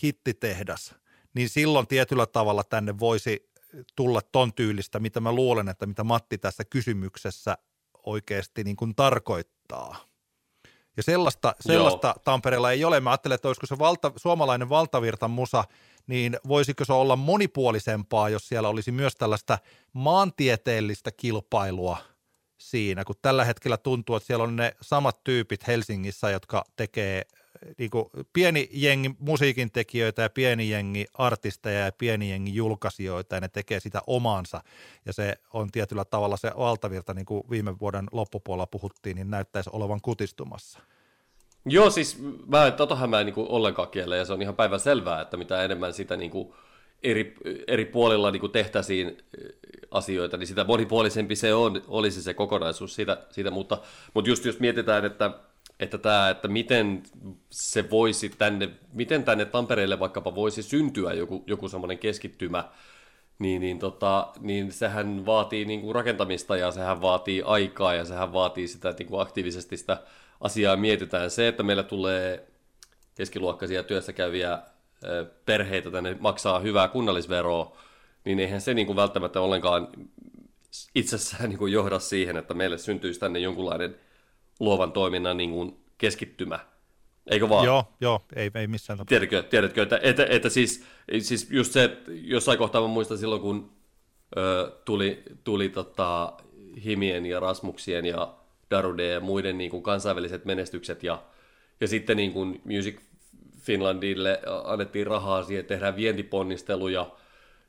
[0.03, 0.95] hittitehdas,
[1.33, 3.49] niin silloin tietyllä tavalla tänne voisi
[3.95, 7.57] tulla ton tyylistä, mitä mä luulen, että mitä Matti tässä kysymyksessä
[8.05, 10.14] oikeasti niin kuin tarkoittaa.
[10.97, 12.99] Ja sellaista, sellaista Tampereella ei ole.
[12.99, 15.63] Mä ajattelen, että olisiko se valta, suomalainen valtavirta musa,
[16.07, 19.57] niin voisiko se olla monipuolisempaa, jos siellä olisi myös tällaista
[19.93, 21.97] maantieteellistä kilpailua
[22.57, 27.21] siinä, kun tällä hetkellä tuntuu, että siellä on ne samat tyypit Helsingissä, jotka tekee
[27.77, 33.41] niin kuin pieni jengi musiikin tekijöitä ja pieni jengi artisteja ja pieni jengi julkaisijoita ja
[33.41, 34.61] ne tekee sitä omaansa
[35.05, 39.69] ja se on tietyllä tavalla se valtavirta, niin kuin viime vuoden loppupuolella puhuttiin, niin näyttäisi
[39.73, 40.79] olevan kutistumassa.
[41.65, 45.21] Joo, siis mä, totahan mä en niin ollenkaan kiellä ja se on ihan päivän selvää,
[45.21, 46.53] että mitä enemmän sitä niin kuin
[47.03, 47.35] eri,
[47.67, 49.17] eri puolilla niin tehtäisiin
[49.91, 53.77] asioita, niin sitä monipuolisempi se on, olisi se kokonaisuus siitä, siitä mutta,
[54.13, 55.31] mutta just jos mietitään, että
[55.79, 57.03] että, tämä, että miten
[57.49, 62.69] se voisi tänne, miten tänne Tampereelle vaikkapa voisi syntyä joku, joku semmoinen keskittymä,
[63.39, 68.33] niin, niin, tota, niin sehän vaatii niin kuin rakentamista ja sehän vaatii aikaa ja sehän
[68.33, 69.97] vaatii sitä niin kuin aktiivisesti sitä
[70.41, 71.31] asiaa mietitään.
[71.31, 72.47] Se, että meillä tulee
[73.15, 74.59] keskiluokkaisia työssä käyviä
[75.45, 77.77] perheitä tänne maksaa hyvää kunnallisveroa,
[78.25, 79.87] niin eihän se niin kuin välttämättä ollenkaan
[80.95, 83.95] itsessään niin kuin johda siihen, että meille syntyisi tänne jonkunlainen
[84.59, 86.59] luovan toiminnan niin kuin keskittymä.
[87.31, 87.65] Eikö vaan?
[87.65, 89.19] Joo, joo ei, ei missään tapauksessa.
[89.29, 90.83] Tiedätkö, tiedätkö että, että, että siis,
[91.19, 93.71] siis just se, että jossain kohtaa mä muistan silloin, kun
[94.37, 96.33] ö, tuli, tuli tota,
[96.85, 98.35] Himien ja Rasmuksien ja
[98.71, 101.23] Darude ja muiden niin kuin kansainväliset menestykset ja,
[101.81, 102.99] ja sitten niin kuin Music
[103.59, 107.11] Finlandille annettiin rahaa siihen, että tehdään vientiponnisteluja,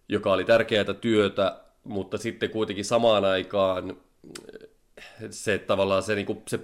[0.09, 3.97] joka oli tärkeää työtä, mutta sitten kuitenkin samaan aikaan
[5.31, 6.61] se tavallaan se, niin kuin, se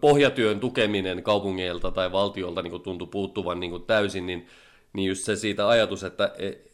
[0.00, 4.46] pohjatyön tukeminen kaupungeilta tai valtiolta niin tuntui puuttuvan niin täysin, niin,
[4.92, 6.72] niin just se siitä ajatus, että et,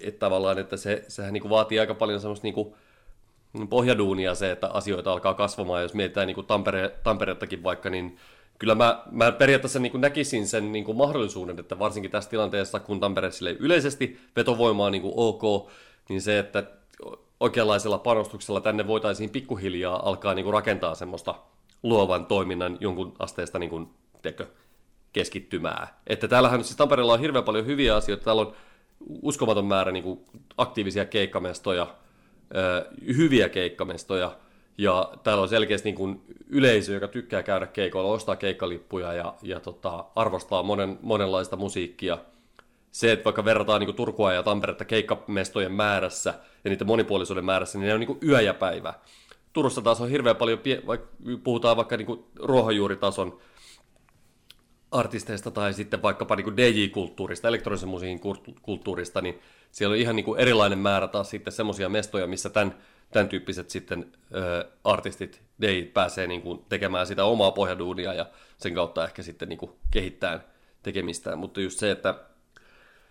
[0.00, 5.12] et tavallaan, että se, sehän niin vaatii aika paljon semmoista niin pohjaduunia se, että asioita
[5.12, 8.16] alkaa kasvamaan, jos mietitään niin Tampere, Tamperettakin vaikka, niin
[8.58, 13.30] kyllä mä, mä periaatteessa niin näkisin sen niin mahdollisuuden, että varsinkin tässä tilanteessa, kun Tampere
[13.30, 15.70] sille yleisesti vetovoima on niin ok,
[16.08, 16.64] niin se, että
[17.40, 21.34] oikeanlaisella panostuksella tänne voitaisiin pikkuhiljaa alkaa niin rakentaa semmoista
[21.82, 23.88] luovan toiminnan jonkun asteesta niin kuin,
[24.22, 24.46] tiedätkö,
[25.12, 26.00] keskittymää.
[26.06, 28.24] Että täällähän siis Tampereella on hirveän paljon hyviä asioita.
[28.24, 28.52] Täällä on
[29.22, 30.20] uskomaton määrä niin kuin,
[30.56, 31.86] aktiivisia keikkamestoja,
[33.16, 34.36] hyviä keikkamestoja,
[34.78, 39.60] ja täällä on selkeästi niin kuin yleisö, joka tykkää käydä keikoilla, ostaa keikkalippuja ja, ja
[39.60, 42.18] tota, arvostaa monen, monenlaista musiikkia.
[42.90, 47.86] Se, että vaikka verrataan niin Turkua ja Tamperetta keikkamestojen määrässä ja niiden monipuolisuuden määrässä, niin
[47.86, 48.94] ne on niin kuin yö ja päivä.
[49.58, 51.08] Turussa taas on hirveän paljon, vaikka
[51.44, 53.38] puhutaan vaikka niin kuin ruohonjuuritason
[54.90, 58.20] artisteista tai sitten vaikkapa niin DJ-kulttuurista, elektronisen musiikin
[58.62, 59.40] kulttuurista, niin
[59.72, 62.74] siellä on ihan niin kuin erilainen määrä taas sitten semmoisia mestoja, missä tämän,
[63.10, 68.26] tämän tyyppiset sitten ö, artistit, DJ pääsee niin kuin tekemään sitä omaa pohjaduunia ja
[68.58, 70.40] sen kautta ehkä sitten niin kuin kehittää
[70.82, 72.14] tekemistään, mutta just se, että,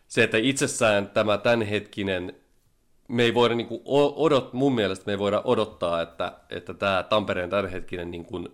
[0.08, 2.36] se, että itsessään tämä tämänhetkinen
[3.08, 3.82] me ei voida niin kuin
[4.16, 8.48] odot, mun mielestä me ei voida odottaa, että, että tämä Tampereen tämänhetkinen niin kuin,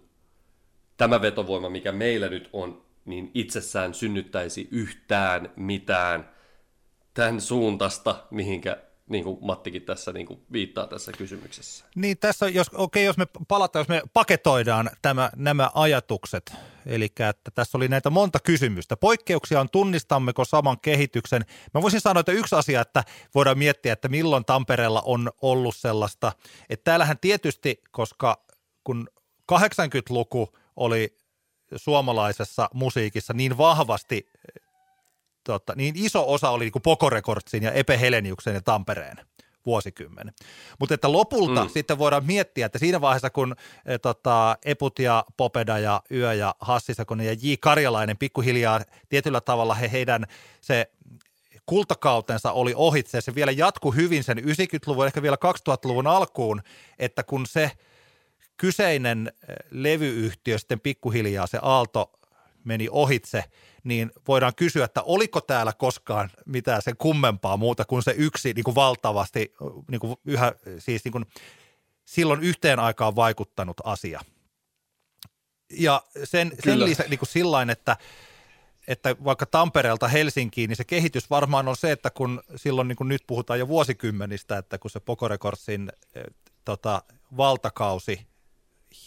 [0.98, 6.30] tämä vetovoima, mikä meillä nyt on, niin itsessään synnyttäisi yhtään mitään
[7.14, 8.78] tämän suuntasta, mihinkä
[9.10, 11.86] niin kuin Mattikin tässä niin kuin viittaa tässä kysymyksessä.
[11.96, 16.54] Niin tässä, jos, okay, jos me palataan, jos me paketoidaan tämä, nämä ajatukset,
[16.86, 18.98] eli että tässä oli näitä monta kysymystä.
[18.98, 21.46] Poikkeuksia on, tunnistammeko saman kehityksen?
[21.74, 23.04] Mä voisin sanoa, että yksi asia, että
[23.36, 26.32] voidaan miettiä, että milloin Tampereella on ollut sellaista,
[26.70, 28.46] että täällähän tietysti, koska
[28.84, 29.08] kun
[29.52, 31.18] 80-luku oli
[31.76, 34.30] suomalaisessa musiikissa niin vahvasti,
[35.44, 39.18] tota, niin iso osa oli niin Pokorekordsin ja Epe Heleniuksen ja Tampereen
[39.66, 40.34] vuosikymmen.
[40.80, 41.70] Mutta että lopulta mm.
[41.70, 43.56] sitten voidaan miettiä, että siinä vaiheessa kun
[43.86, 47.54] e, tota, Eput ja Popeda ja Yö ja Hassisakonen ja J.
[47.60, 50.26] Karjalainen pikkuhiljaa tietyllä tavalla he, heidän
[50.62, 50.92] se
[51.66, 53.22] kultakautensa oli ohitse.
[53.22, 55.38] Se vielä jatku hyvin sen 90-luvun, ehkä vielä
[55.70, 56.62] 2000-luvun alkuun,
[57.00, 57.72] että kun se–
[58.58, 62.12] kyseinen eh, levyyhtiö sitten pikkuhiljaa se aalto
[62.64, 63.44] meni ohitse,
[63.84, 68.64] niin voidaan kysyä, että oliko täällä koskaan mitään sen kummempaa muuta kuin se yksi niin
[68.64, 69.54] kuin valtavasti
[69.92, 71.26] niin kuin yhä, siis niin kuin
[72.06, 74.22] silloin yhteen aikaan vaikuttanut asia.
[75.72, 77.98] Ja sen, sen lisäksi niin kuin sillain, että,
[78.88, 83.08] että vaikka Tampereelta Helsinkiin, niin se kehitys varmaan on se, että kun silloin niin kuin
[83.08, 86.24] nyt puhutaan jo vuosikymmenistä, että kun se Pokorekordsin eh,
[86.66, 87.04] tota,
[87.38, 88.28] valtakausi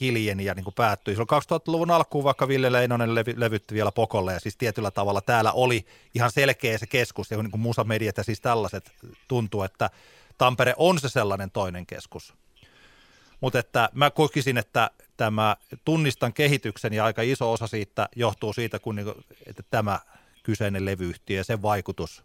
[0.00, 1.14] hiljeni ja niin kuin päättyi.
[1.14, 5.52] Silloin 2000-luvun alkuun vaikka Ville Leinonen levy, levytti vielä Pokolle ja siis tietyllä tavalla täällä
[5.52, 8.92] oli ihan selkeä se keskus ja niin kuin musamediat ja siis tällaiset
[9.28, 9.90] tuntuu, että
[10.38, 12.34] Tampere on se sellainen toinen keskus.
[13.40, 18.78] Mutta että mä kokisin, että tämä tunnistan kehityksen ja aika iso osa siitä johtuu siitä,
[18.78, 20.00] kun niin kuin, että tämä
[20.42, 22.24] kyseinen levyyhtiö ja sen vaikutus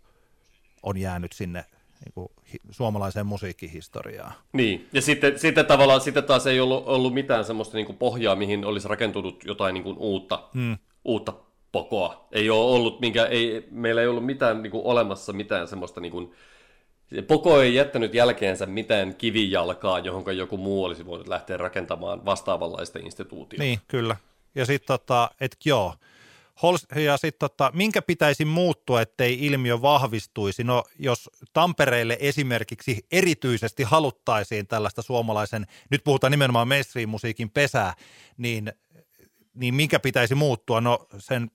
[0.83, 1.65] on jäänyt sinne
[2.05, 2.27] niin kuin,
[2.71, 4.33] suomalaiseen musiikkihistoriaan.
[4.53, 8.35] Niin, ja sitten, sitten tavallaan sitten taas ei ollut, ollut mitään semmoista niin kuin pohjaa,
[8.35, 10.77] mihin olisi rakentunut jotain niin kuin uutta, hmm.
[11.05, 11.33] uutta
[11.71, 12.27] pokoa.
[12.31, 16.11] Ei ole ollut, minkä, ei, meillä ei ollut mitään niin kuin olemassa mitään semmoista niin
[16.11, 16.33] kuin,
[17.27, 23.63] Poko ei jättänyt jälkeensä mitään kivijalkaa, johon joku muu olisi voinut lähteä rakentamaan vastaavanlaista instituutiota.
[23.63, 24.15] Niin, kyllä.
[24.55, 25.95] Ja sitten tota, että joo,
[26.95, 30.63] ja sitten tota, minkä pitäisi muuttua, ettei ilmiö vahvistuisi?
[30.63, 37.93] No jos Tampereelle esimerkiksi erityisesti haluttaisiin tällaista suomalaisen, nyt puhutaan nimenomaan mainstream-musiikin pesää,
[38.37, 38.73] niin,
[39.53, 40.81] niin minkä pitäisi muuttua?
[40.81, 41.51] No sen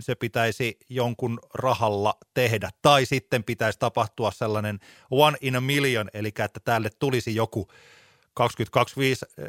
[0.00, 2.70] se pitäisi jonkun rahalla tehdä.
[2.82, 4.78] Tai sitten pitäisi tapahtua sellainen
[5.10, 7.68] one in a million, eli että tälle tulisi joku
[8.38, 9.48] 2025 eh,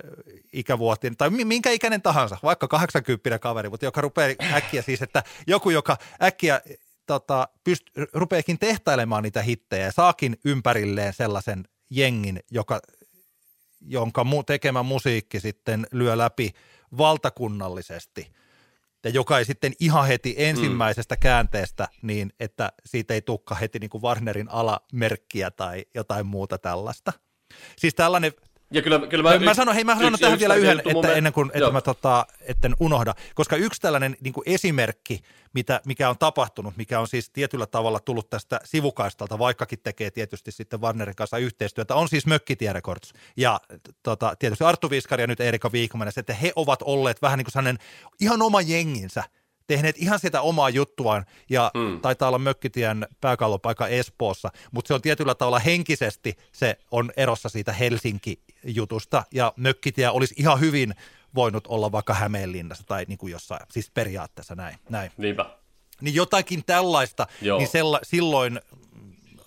[0.54, 5.70] ikävuotinen, tai minkä ikäinen tahansa, vaikka 80 kaveri, mutta joka rupeaa äkkiä siis, että joku,
[5.70, 6.62] joka äkkiä
[7.06, 7.84] tota, pyst,
[8.14, 12.82] rupeakin tehtailemaan niitä hittejä ja saakin ympärilleen sellaisen jengin, joka,
[13.82, 16.54] jonka mu, tekemä musiikki sitten lyö läpi
[16.98, 18.32] valtakunnallisesti
[19.04, 21.20] ja joka ei sitten ihan heti ensimmäisestä mm.
[21.20, 27.14] käänteestä niin, että siitä ei tukka heti niin kuin Warnerin alamerkkiä tai jotain muuta tällaista.
[27.78, 28.32] Siis tällainen
[28.72, 31.13] ja kyllä, kyllä mä, mä, sanon, hei, mä sanon tähän vielä yhden, että me...
[31.13, 35.22] ennen kuin että mä tota, etten unohda, koska yksi tällainen niin kuin esimerkki,
[35.53, 40.51] mitä, mikä on tapahtunut, mikä on siis tietyllä tavalla tullut tästä sivukaistalta, vaikkakin tekee tietysti
[40.51, 43.61] sitten Warnerin kanssa yhteistyötä, on siis Mökkitie Records ja
[44.03, 47.53] tota, tietysti Arttu Viskari ja nyt Erika Viikmanen, että he ovat olleet vähän niin kuin
[47.53, 47.78] sellainen
[48.20, 49.24] ihan oma jenginsä–
[49.70, 52.01] tehneet ihan sitä omaa juttuaan ja mm.
[52.01, 57.74] taitaa olla Mökkitien pääkallopaikka Espoossa, mutta se on tietyllä tavalla henkisesti se on erossa siitä
[57.74, 60.95] Helsinki-jutusta ja Mökkitie olisi ihan hyvin
[61.36, 64.78] voinut olla vaikka Hämeenlinnassa tai niin kuin jossain, siis periaatteessa näin.
[64.89, 65.11] näin.
[65.17, 65.45] Niinpä.
[66.01, 67.57] Niin jotakin tällaista, Joo.
[67.57, 68.59] niin sella, silloin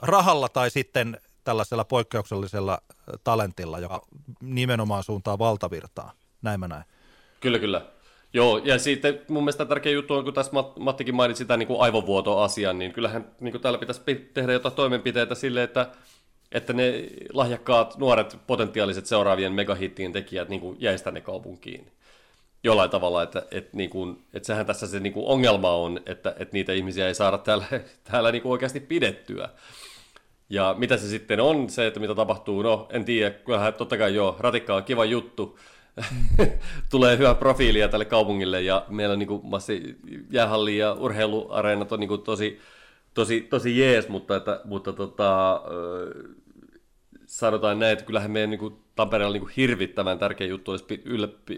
[0.03, 2.83] rahalla tai sitten tällaisella poikkeuksellisella
[3.25, 4.07] talentilla, joka
[4.41, 6.13] nimenomaan suuntaa valtavirtaa.
[6.43, 6.85] Näin mä näin.
[7.41, 7.87] Kyllä, kyllä.
[8.35, 12.79] Joo, ja sitten mun mielestä tärkeä juttu on, kun tässä Mattikin mainitsi sitä niin aivovuotoasian,
[12.79, 15.87] niin kyllähän niin kuin täällä pitäisi tehdä jotain toimenpiteitä sille, että,
[16.53, 21.87] että ne lahjakkaat, nuoret, potentiaaliset seuraavien megahittien tekijät niin kuin jäisi tänne kaupunkiin.
[22.65, 26.35] Jollain tavalla, että, että, niin kuin, että sehän tässä se niin kuin ongelma on, että,
[26.39, 27.65] että niitä ihmisiä ei saada täällä,
[28.11, 29.49] täällä niin kuin oikeasti pidettyä.
[30.51, 34.15] Ja mitä se sitten on, se, että mitä tapahtuu, no en tiedä, kyllähän totta kai
[34.15, 35.59] joo, ratikka on kiva juttu,
[36.91, 39.97] tulee hyvä profiilia tälle kaupungille ja meillä on niin massi
[40.31, 42.61] jäähalli ja urheiluareenat on niin kuin tosi,
[43.15, 45.63] tosi, tosi jees, mutta, että, mutta tota,
[47.27, 50.85] sanotaan näin, että kyllähän meidän niin Tampereella niin hirvittävän tärkeä juttu olisi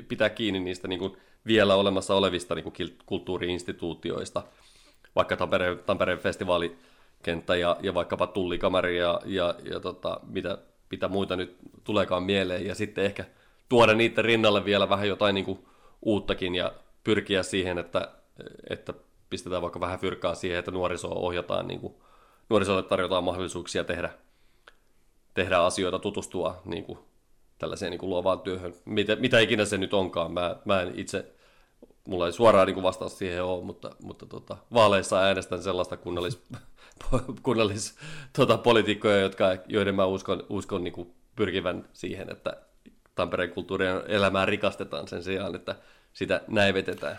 [0.09, 1.17] pitää kiinni niistä niin
[1.47, 4.43] vielä olemassa olevista niin kulttuuriinstituutioista,
[5.17, 10.59] vaikka Tampereen, Tampereen festivaalikenttä ja, ja vaikkapa Tullikamari ja, ja, ja tota, mitä,
[10.91, 13.25] mitä muita nyt tuleekaan mieleen, ja sitten ehkä
[13.75, 15.67] tuoda niiden rinnalle vielä vähän jotain niin kuin
[16.03, 16.73] uuttakin ja
[17.05, 18.09] pyrkiä siihen, että,
[18.71, 18.95] että
[19.31, 21.95] pistetään vaikka vähän fyrkkaa siihen, että nuorisoa ohjataan, niin kuin,
[22.49, 24.11] nuorisolle tarjotaan mahdollisuuksia tehdä,
[25.35, 26.99] tehdä asioita, tutustua niin kuin,
[27.59, 30.33] tällaiseen niin kuin luovaan työhön, mitä, mitä ikinä se nyt onkaan.
[30.33, 31.35] Mä, mä en itse,
[32.05, 36.43] mulla ei suoraan niin vastaus siihen ole, mutta, mutta tota, vaaleissa äänestän sellaista kunnallis,
[37.43, 37.97] kunnallis
[38.37, 42.57] tota, poliitikkoja, jotka, joiden mä uskon, uskon niin kuin pyrkivän siihen, että
[43.15, 45.77] Tampereen kulttuurien elämää rikastetaan sen sijaan, että
[46.13, 47.19] sitä näivetetään.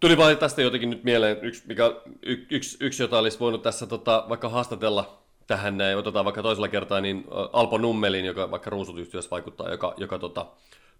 [0.00, 1.84] Tuli vain tästä jotenkin nyt mieleen yksi, mikä,
[2.22, 6.68] y, yksi, yksi jota olisi voinut tässä tota, vaikka haastatella tähän, näin, otetaan vaikka toisella
[6.68, 10.46] kertaa, niin Alpo Nummelin, joka vaikka ruusutyhtiössä vaikuttaa, joka, joka tota,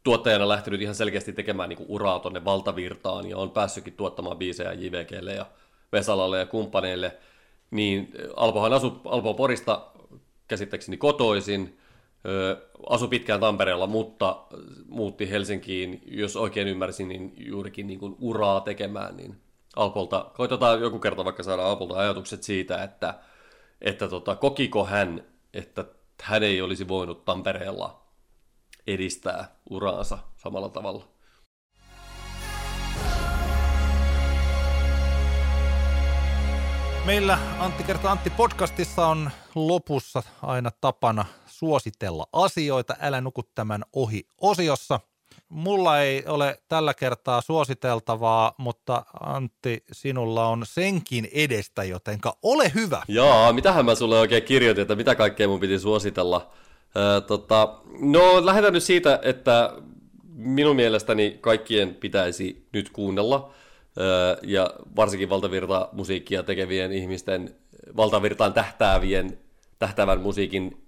[0.03, 4.73] tuottajana lähtenyt ihan selkeästi tekemään niin kuin uraa tuonne valtavirtaan ja on päässytkin tuottamaan biisejä
[4.73, 5.47] JVGlle ja
[5.93, 7.17] Vesalalle ja kumppaneille,
[7.71, 9.87] niin Alpohan asui Alpo Porista
[10.49, 11.79] käsittääkseni kotoisin,
[12.91, 14.43] asui pitkään Tampereella, mutta
[14.89, 19.41] muutti Helsinkiin, jos oikein ymmärsin, niin juurikin niin kuin uraa tekemään, niin
[19.77, 23.15] Alpolta, koitetaan joku kerta vaikka saada Alpolta ajatukset siitä, että,
[23.81, 25.85] että tota, kokiko hän, että
[26.23, 28.01] hän ei olisi voinut Tampereella
[28.87, 31.05] edistää uraansa samalla tavalla.
[37.07, 41.25] Meillä Antti kertaa Antti podcastissa on lopussa aina tapana
[41.59, 42.97] suositella asioita.
[43.01, 45.01] Älä nuku tämän ohi osiossa.
[45.49, 53.03] Mulla ei ole tällä kertaa suositeltavaa, mutta Antti, sinulla on senkin edestä, jotenka ole hyvä.
[53.09, 56.51] Joo, mitähän mä sulle oikein kirjoitin, että mitä kaikkea mun piti suositella.
[56.97, 59.73] Öö, tota, no, lähdetään nyt siitä, että
[60.33, 63.51] minun mielestäni kaikkien pitäisi nyt kuunnella,
[63.99, 67.55] öö, ja varsinkin valtavirta musiikkia tekevien ihmisten,
[67.97, 69.39] valtavirtaan tähtäävien,
[69.79, 70.84] tähtäävän musiikin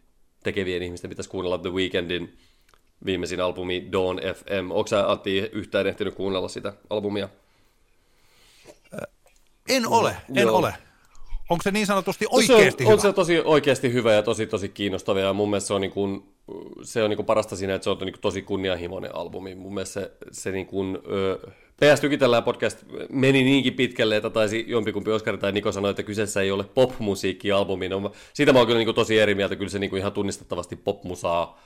[0.46, 2.38] tekevien ihmisten pitäisi kuunnella The Weekendin
[3.04, 4.70] viimeisin albumi Dawn FM.
[4.70, 7.28] Onko sä Antti yhtään ehtinyt kuunnella sitä albumia?
[9.68, 10.56] En ole, en Joo.
[10.56, 10.74] ole.
[11.50, 12.92] Onko se niin sanotusti oikeasti no se on, hyvä?
[12.92, 15.90] On se tosi oikeasti hyvä ja tosi tosi kiinnostava ja mun mielestä se on, niin
[15.90, 16.34] kuin,
[16.82, 19.54] se on niin kuin parasta siinä, että se on niin kuin tosi kunnianhimoinen albumi.
[19.54, 21.38] Mun mielestä se, se niin kuin, ö,
[21.80, 26.42] PS Tykitellään podcast meni niinkin pitkälle, että taisi jompikumpi Oskar tai Niko sanoi, että kyseessä
[26.42, 27.88] ei ole popmusiikkialbumi.
[27.88, 30.12] No, siitä mä oon kyllä niin kuin tosi eri mieltä, kyllä se niin kuin ihan
[30.12, 31.60] tunnistettavasti popmusaa.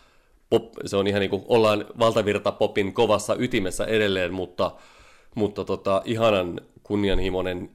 [0.51, 4.71] Pop, se on ihan niin kuin, ollaan valtavirta popin kovassa ytimessä edelleen, mutta,
[5.35, 7.71] mutta tota, ihanan kunnianhimoinen,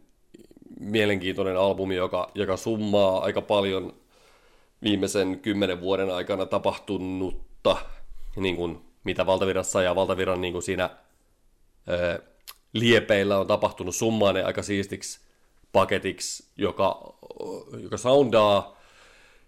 [0.79, 3.93] mielenkiintoinen albumi, joka, joka summaa aika paljon
[4.83, 7.77] viimeisen kymmenen vuoden aikana tapahtunutta,
[8.35, 10.89] niin kuin, mitä valtavirassa ja valtaviran niin kuin siinä
[12.73, 15.19] liepeillä on tapahtunut summainen aika siistiksi
[15.71, 17.17] paketiksi, joka,
[17.83, 18.81] joka soundaa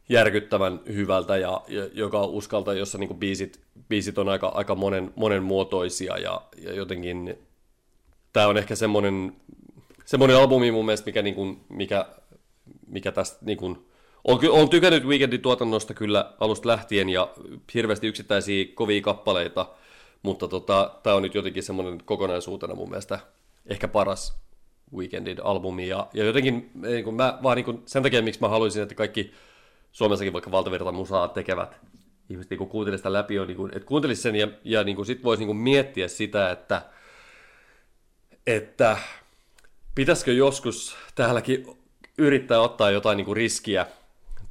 [0.10, 3.60] järkyttävän hyvältä ja, ja joka uskaltaa, jossa niin biisit,
[3.90, 7.38] biisit on aika, aika monen, monenmuotoisia ja, ja jotenkin
[8.34, 9.36] tämä on ehkä semmoinen,
[10.06, 12.06] semmoinen albumi mun mielestä, mikä, niin kuin, mikä,
[12.88, 13.86] mikä tästä niin kuin,
[14.24, 17.30] on, on tykännyt Weekendin tuotannosta kyllä alusta lähtien ja
[17.74, 19.70] hirveästi yksittäisiä kovia kappaleita–
[20.24, 23.20] mutta tota, tämä on nyt jotenkin semmoinen kokonaisuutena mun mielestä
[23.66, 24.38] ehkä paras
[24.96, 25.88] Weekendin albumi.
[25.88, 28.96] Ja, ja jotenkin niin kun mä, vaan niin kun, sen takia, miksi mä haluaisin, että
[28.96, 29.32] kaikki
[29.92, 31.80] Suomessakin vaikka valtavirta musaa tekevät
[32.30, 35.24] ihmiset niin kuuntelisivat sitä läpi, on, niin kun, että kuuntelisi sen ja, ja niin sitten
[35.24, 36.82] voisi niin miettiä sitä, että,
[38.48, 38.98] että
[39.96, 41.68] pitäisikö joskus täälläkin
[42.18, 43.86] yrittää ottaa jotain niin riskiä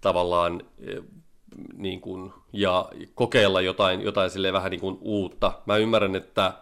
[0.00, 0.62] tavallaan
[1.76, 5.52] niin kuin, ja kokeilla jotain, jotain sille vähän niin kuin uutta.
[5.66, 6.52] Mä ymmärrän, että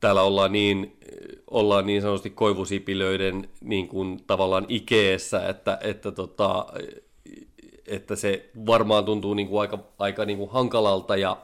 [0.00, 0.96] täällä ollaan niin,
[1.50, 6.66] ollaan niin sanotusti koivusipilöiden niin kuin, tavallaan ikeessä, että, että, tota,
[7.86, 11.36] että se varmaan tuntuu niin kuin aika, aika niin kuin hankalalta ja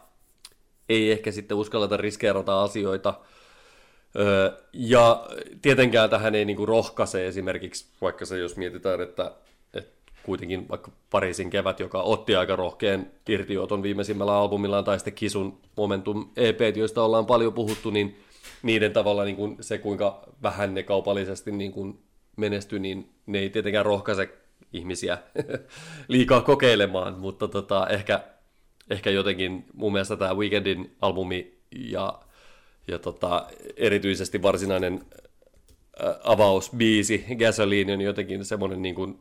[0.88, 3.14] ei ehkä sitten uskalleta riskeerata asioita.
[4.72, 5.26] ja
[5.62, 9.32] tietenkään tähän ei niin kuin rohkaise esimerkiksi, vaikka se jos mietitään, että
[10.28, 16.30] kuitenkin vaikka Pariisin kevät, joka otti aika rohkean irtioton viimeisimmällä albumillaan, tai sitten Kisun Momentum
[16.36, 18.20] EP, joista ollaan paljon puhuttu, niin
[18.62, 21.98] niiden tavalla niin kuin se, kuinka vähän ne kaupallisesti niin kuin
[22.36, 24.28] menesty, niin ne ei tietenkään rohkaise
[24.72, 25.18] ihmisiä
[26.08, 28.20] liikaa kokeilemaan, mutta tota, ehkä,
[28.90, 32.20] ehkä jotenkin mun mielestä tämä Weekendin albumi ja,
[32.88, 35.00] ja tota, erityisesti varsinainen
[36.24, 39.18] avausbiisi Gasoline on jotenkin semmoinen niin kuin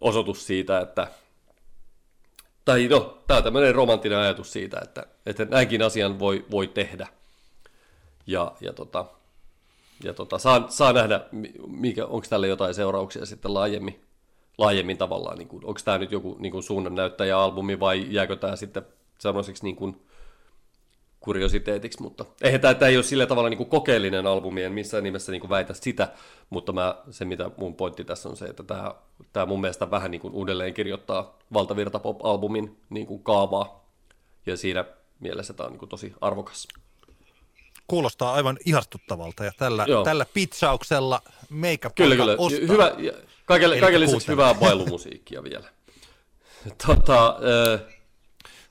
[0.00, 1.06] osoitus siitä, että
[2.66, 7.08] tai no, tämä on tämmöinen romanttinen ajatus siitä, että, että näinkin asian voi, voi tehdä.
[8.26, 9.04] Ja, ja, tota,
[10.04, 11.20] ja tota, saa, saa nähdä,
[11.66, 14.00] mikä, onko tälle jotain seurauksia sitten laajemmin,
[14.58, 15.38] laajemmin tavallaan.
[15.38, 18.86] Niin onko tämä nyt joku niin kuin suunnannäyttäjä-albumi vai jääkö tämä sitten
[19.18, 20.05] semmoiseksi niin kuin,
[21.26, 25.04] kuriositeetiksi, mutta eihän tämä, tämä ei ole sillä tavalla niin kuin kokeellinen albumi, en missään
[25.04, 26.08] nimessä niin kuin väitä sitä,
[26.50, 28.94] mutta mä, se mitä mun pointti tässä on se, että tämä,
[29.32, 33.84] tämä mun mielestä vähän niin kuin uudelleen kirjoittaa Valtavirta Pop-albumin niin kuin kaavaa,
[34.46, 34.84] ja siinä
[35.20, 36.68] mielessä tämä on niin kuin tosi arvokas.
[37.86, 42.36] Kuulostaa aivan ihastuttavalta, ja tällä, tällä pizzauksella meikä Kyllä, kyllä.
[42.38, 42.60] Ostaa.
[42.68, 42.92] Hyvä,
[43.44, 45.68] kaikille, kaikille lisäksi hyvää bailumusiikkia vielä.
[46.86, 47.95] Tota, äh,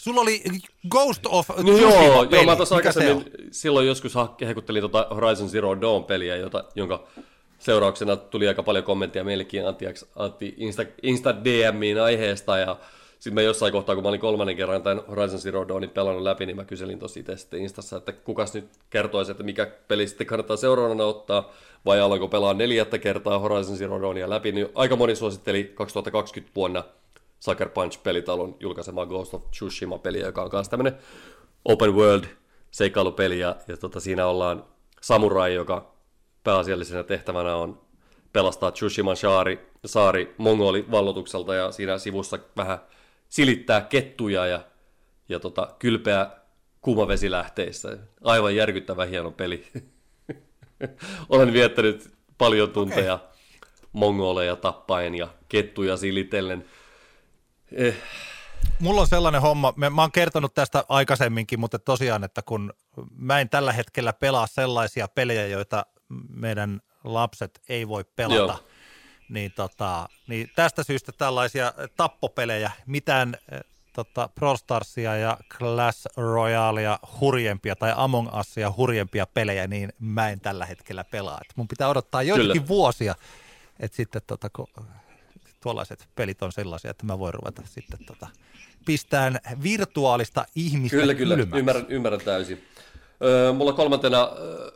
[0.05, 0.43] Sulla oli
[0.89, 6.35] Ghost of no joo, joo, mä tuossa aikaisemmin silloin joskus hehkuttelin tuota Horizon Zero Dawn-peliä,
[6.35, 7.07] jota, jonka
[7.59, 9.85] seurauksena tuli aika paljon kommentteja meillekin Antti,
[10.15, 12.77] Antti Insta, Insta DMiin aiheesta, ja
[13.09, 16.45] sitten mä jossain kohtaa, kun mä olin kolmannen kerran tämän Horizon Zero Dawnin pelannut läpi,
[16.45, 20.27] niin mä kyselin tosi itse sitten Instassa, että kukas nyt kertoisi, että mikä peli sitten
[20.27, 21.51] kannattaa seuraavana ottaa,
[21.85, 26.83] vai aloinko pelaa neljättä kertaa Horizon Zero Dawnia läpi, niin aika moni suositteli 2020 vuonna
[27.39, 30.97] Sucker Punch-pelitalon julkaisema Ghost of Tsushima-peliä, joka on myös tämmöinen
[31.65, 32.23] open world
[32.71, 34.65] seikkailupeli, ja, ja tota, siinä ollaan
[35.01, 35.95] samurai, joka
[36.43, 37.81] pääasiallisena tehtävänä on
[38.33, 42.79] pelastaa Tsushiman saari, saari mongoli-vallotukselta, ja siinä sivussa vähän
[43.29, 44.59] silittää kettuja ja,
[45.29, 46.29] ja tota, kylpeä
[46.81, 47.97] kuumavesilähteissä.
[48.23, 49.67] Aivan järkyttävä hieno peli.
[51.29, 53.27] Olen viettänyt paljon tunteja okay.
[53.91, 56.65] mongoleja tappaen ja kettuja silitellen.
[57.75, 57.95] Eh.
[58.79, 62.73] Mulla on sellainen homma, mä oon kertonut tästä aikaisemminkin, mutta tosiaan, että kun
[63.15, 65.85] mä en tällä hetkellä pelaa sellaisia pelejä, joita
[66.29, 68.63] meidän lapset ei voi pelata, Joo.
[69.29, 73.59] niin, tota, niin tästä syystä tällaisia tappopelejä, mitään eh,
[73.93, 80.39] tota, Pro Starsia ja Clash Royalea hurjempia tai Among Usia hurjempia pelejä, niin mä en
[80.39, 81.37] tällä hetkellä pelaa.
[81.41, 82.67] Et mun pitää odottaa joitakin Kyllä.
[82.67, 83.15] vuosia,
[83.79, 84.67] että sitten tota, kun
[85.65, 88.27] tuollaiset pelit on sellaisia, että mä voin ruveta sitten tota,
[88.85, 92.63] pistään virtuaalista ihmistä Kyllä, kyllä, ymmärrän, ymmärrän täysin.
[93.23, 94.71] Öö, mulla kolmantena öö,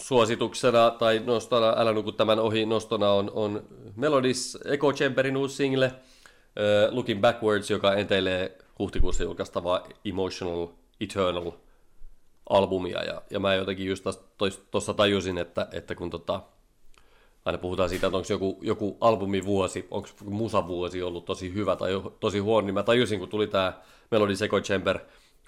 [0.00, 3.62] suosituksena tai nostona, älä nuku tämän ohi, nostona on, on
[3.96, 5.92] Melodis Echo Chamberin uusi single,
[6.58, 10.68] öö, Looking Backwards, joka enteilee huhtikuussa julkaistavaa Emotional
[11.00, 11.52] Eternal
[12.50, 14.04] albumia, ja, ja mä jotenkin just
[14.70, 16.40] tuossa tajusin, että, että kun tota,
[17.44, 22.38] aina puhutaan siitä, että onko joku, joku albumivuosi, onko musavuosi ollut tosi hyvä tai tosi
[22.38, 23.72] huono, niin mä tajusin, kun tuli tämä
[24.10, 24.98] Melody Seco Chamber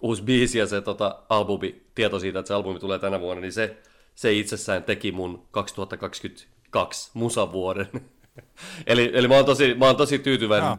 [0.00, 3.52] uusi biisi ja se tota, albumi, tieto siitä, että se albumi tulee tänä vuonna, niin
[3.52, 3.76] se,
[4.14, 7.88] se itsessään teki mun 2022 musavuoden.
[8.86, 10.70] eli, eli mä oon tosi, mä oon tosi tyytyväinen.
[10.70, 10.78] No.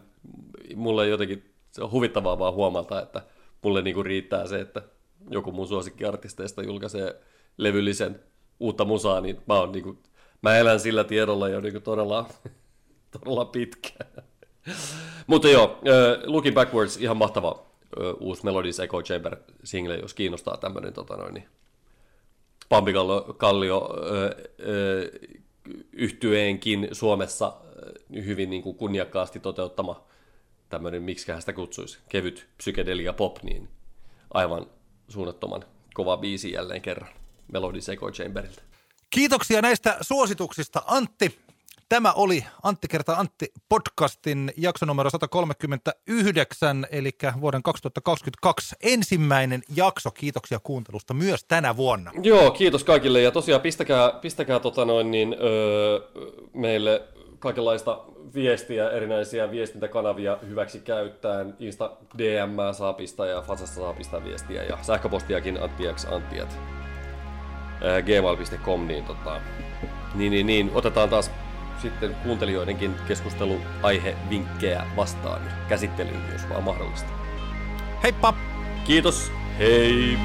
[0.76, 3.22] Mulle jotenkin se on huvittavaa vaan huomata, että
[3.62, 4.82] mulle niinku riittää se, että
[5.30, 7.22] joku mun suosikkiartisteista julkaisee
[7.58, 8.20] levyllisen
[8.60, 9.98] uutta musaa, niin mä oon niinku
[10.42, 12.30] mä elän sillä tiedolla jo niin todella,
[13.20, 14.24] todella pitkään.
[15.28, 15.80] Mutta joo,
[16.26, 17.66] Looking Backwards, ihan mahtava
[18.20, 21.48] uusi Melodies Echo Chamber single, jos kiinnostaa tämmöinen tota noin, niin
[22.70, 23.90] Pampikallio Kallio,
[25.92, 27.54] yhtyeenkin Suomessa
[28.14, 30.04] hyvin niin kuin kunniakkaasti toteuttama
[30.70, 33.70] tämmöinen, miksi sitä kutsuisi, kevyt psykedelia pop, niin
[34.34, 34.66] aivan
[35.08, 37.14] suunnattoman kova biisi jälleen kerran
[37.52, 38.71] Melodies Echo Chamberilta.
[39.12, 41.40] Kiitoksia näistä suosituksista Antti.
[41.90, 50.12] Tämä oli Antti kerta Antti podcastin jakso numero 139, eli vuoden 2022 ensimmäinen jakso.
[50.12, 52.12] Kiitoksia kuuntelusta myös tänä vuonna.
[52.24, 56.00] Joo, kiitos kaikille ja tosiaan pistäkää, pistäkää tota noin, niin, öö,
[56.54, 57.02] meille
[57.40, 58.04] kaikenlaista
[58.34, 61.54] viestiä, erinäisiä viestintäkanavia hyväksi käyttäen.
[61.60, 66.58] Insta DM saa pistää ja Fasasta saa pistää viestiä ja sähköpostiakin anttiaks anttiat
[68.06, 69.42] gmail.com, niin, tota,
[70.16, 71.32] niin, niin, niin, otetaan taas
[71.82, 77.10] sitten kuuntelijoidenkin keskusteluaihevinkkejä vastaan käsittelyyn, jos vaan mahdollista.
[78.04, 78.34] Heippa!
[78.86, 80.18] Kiitos, hei!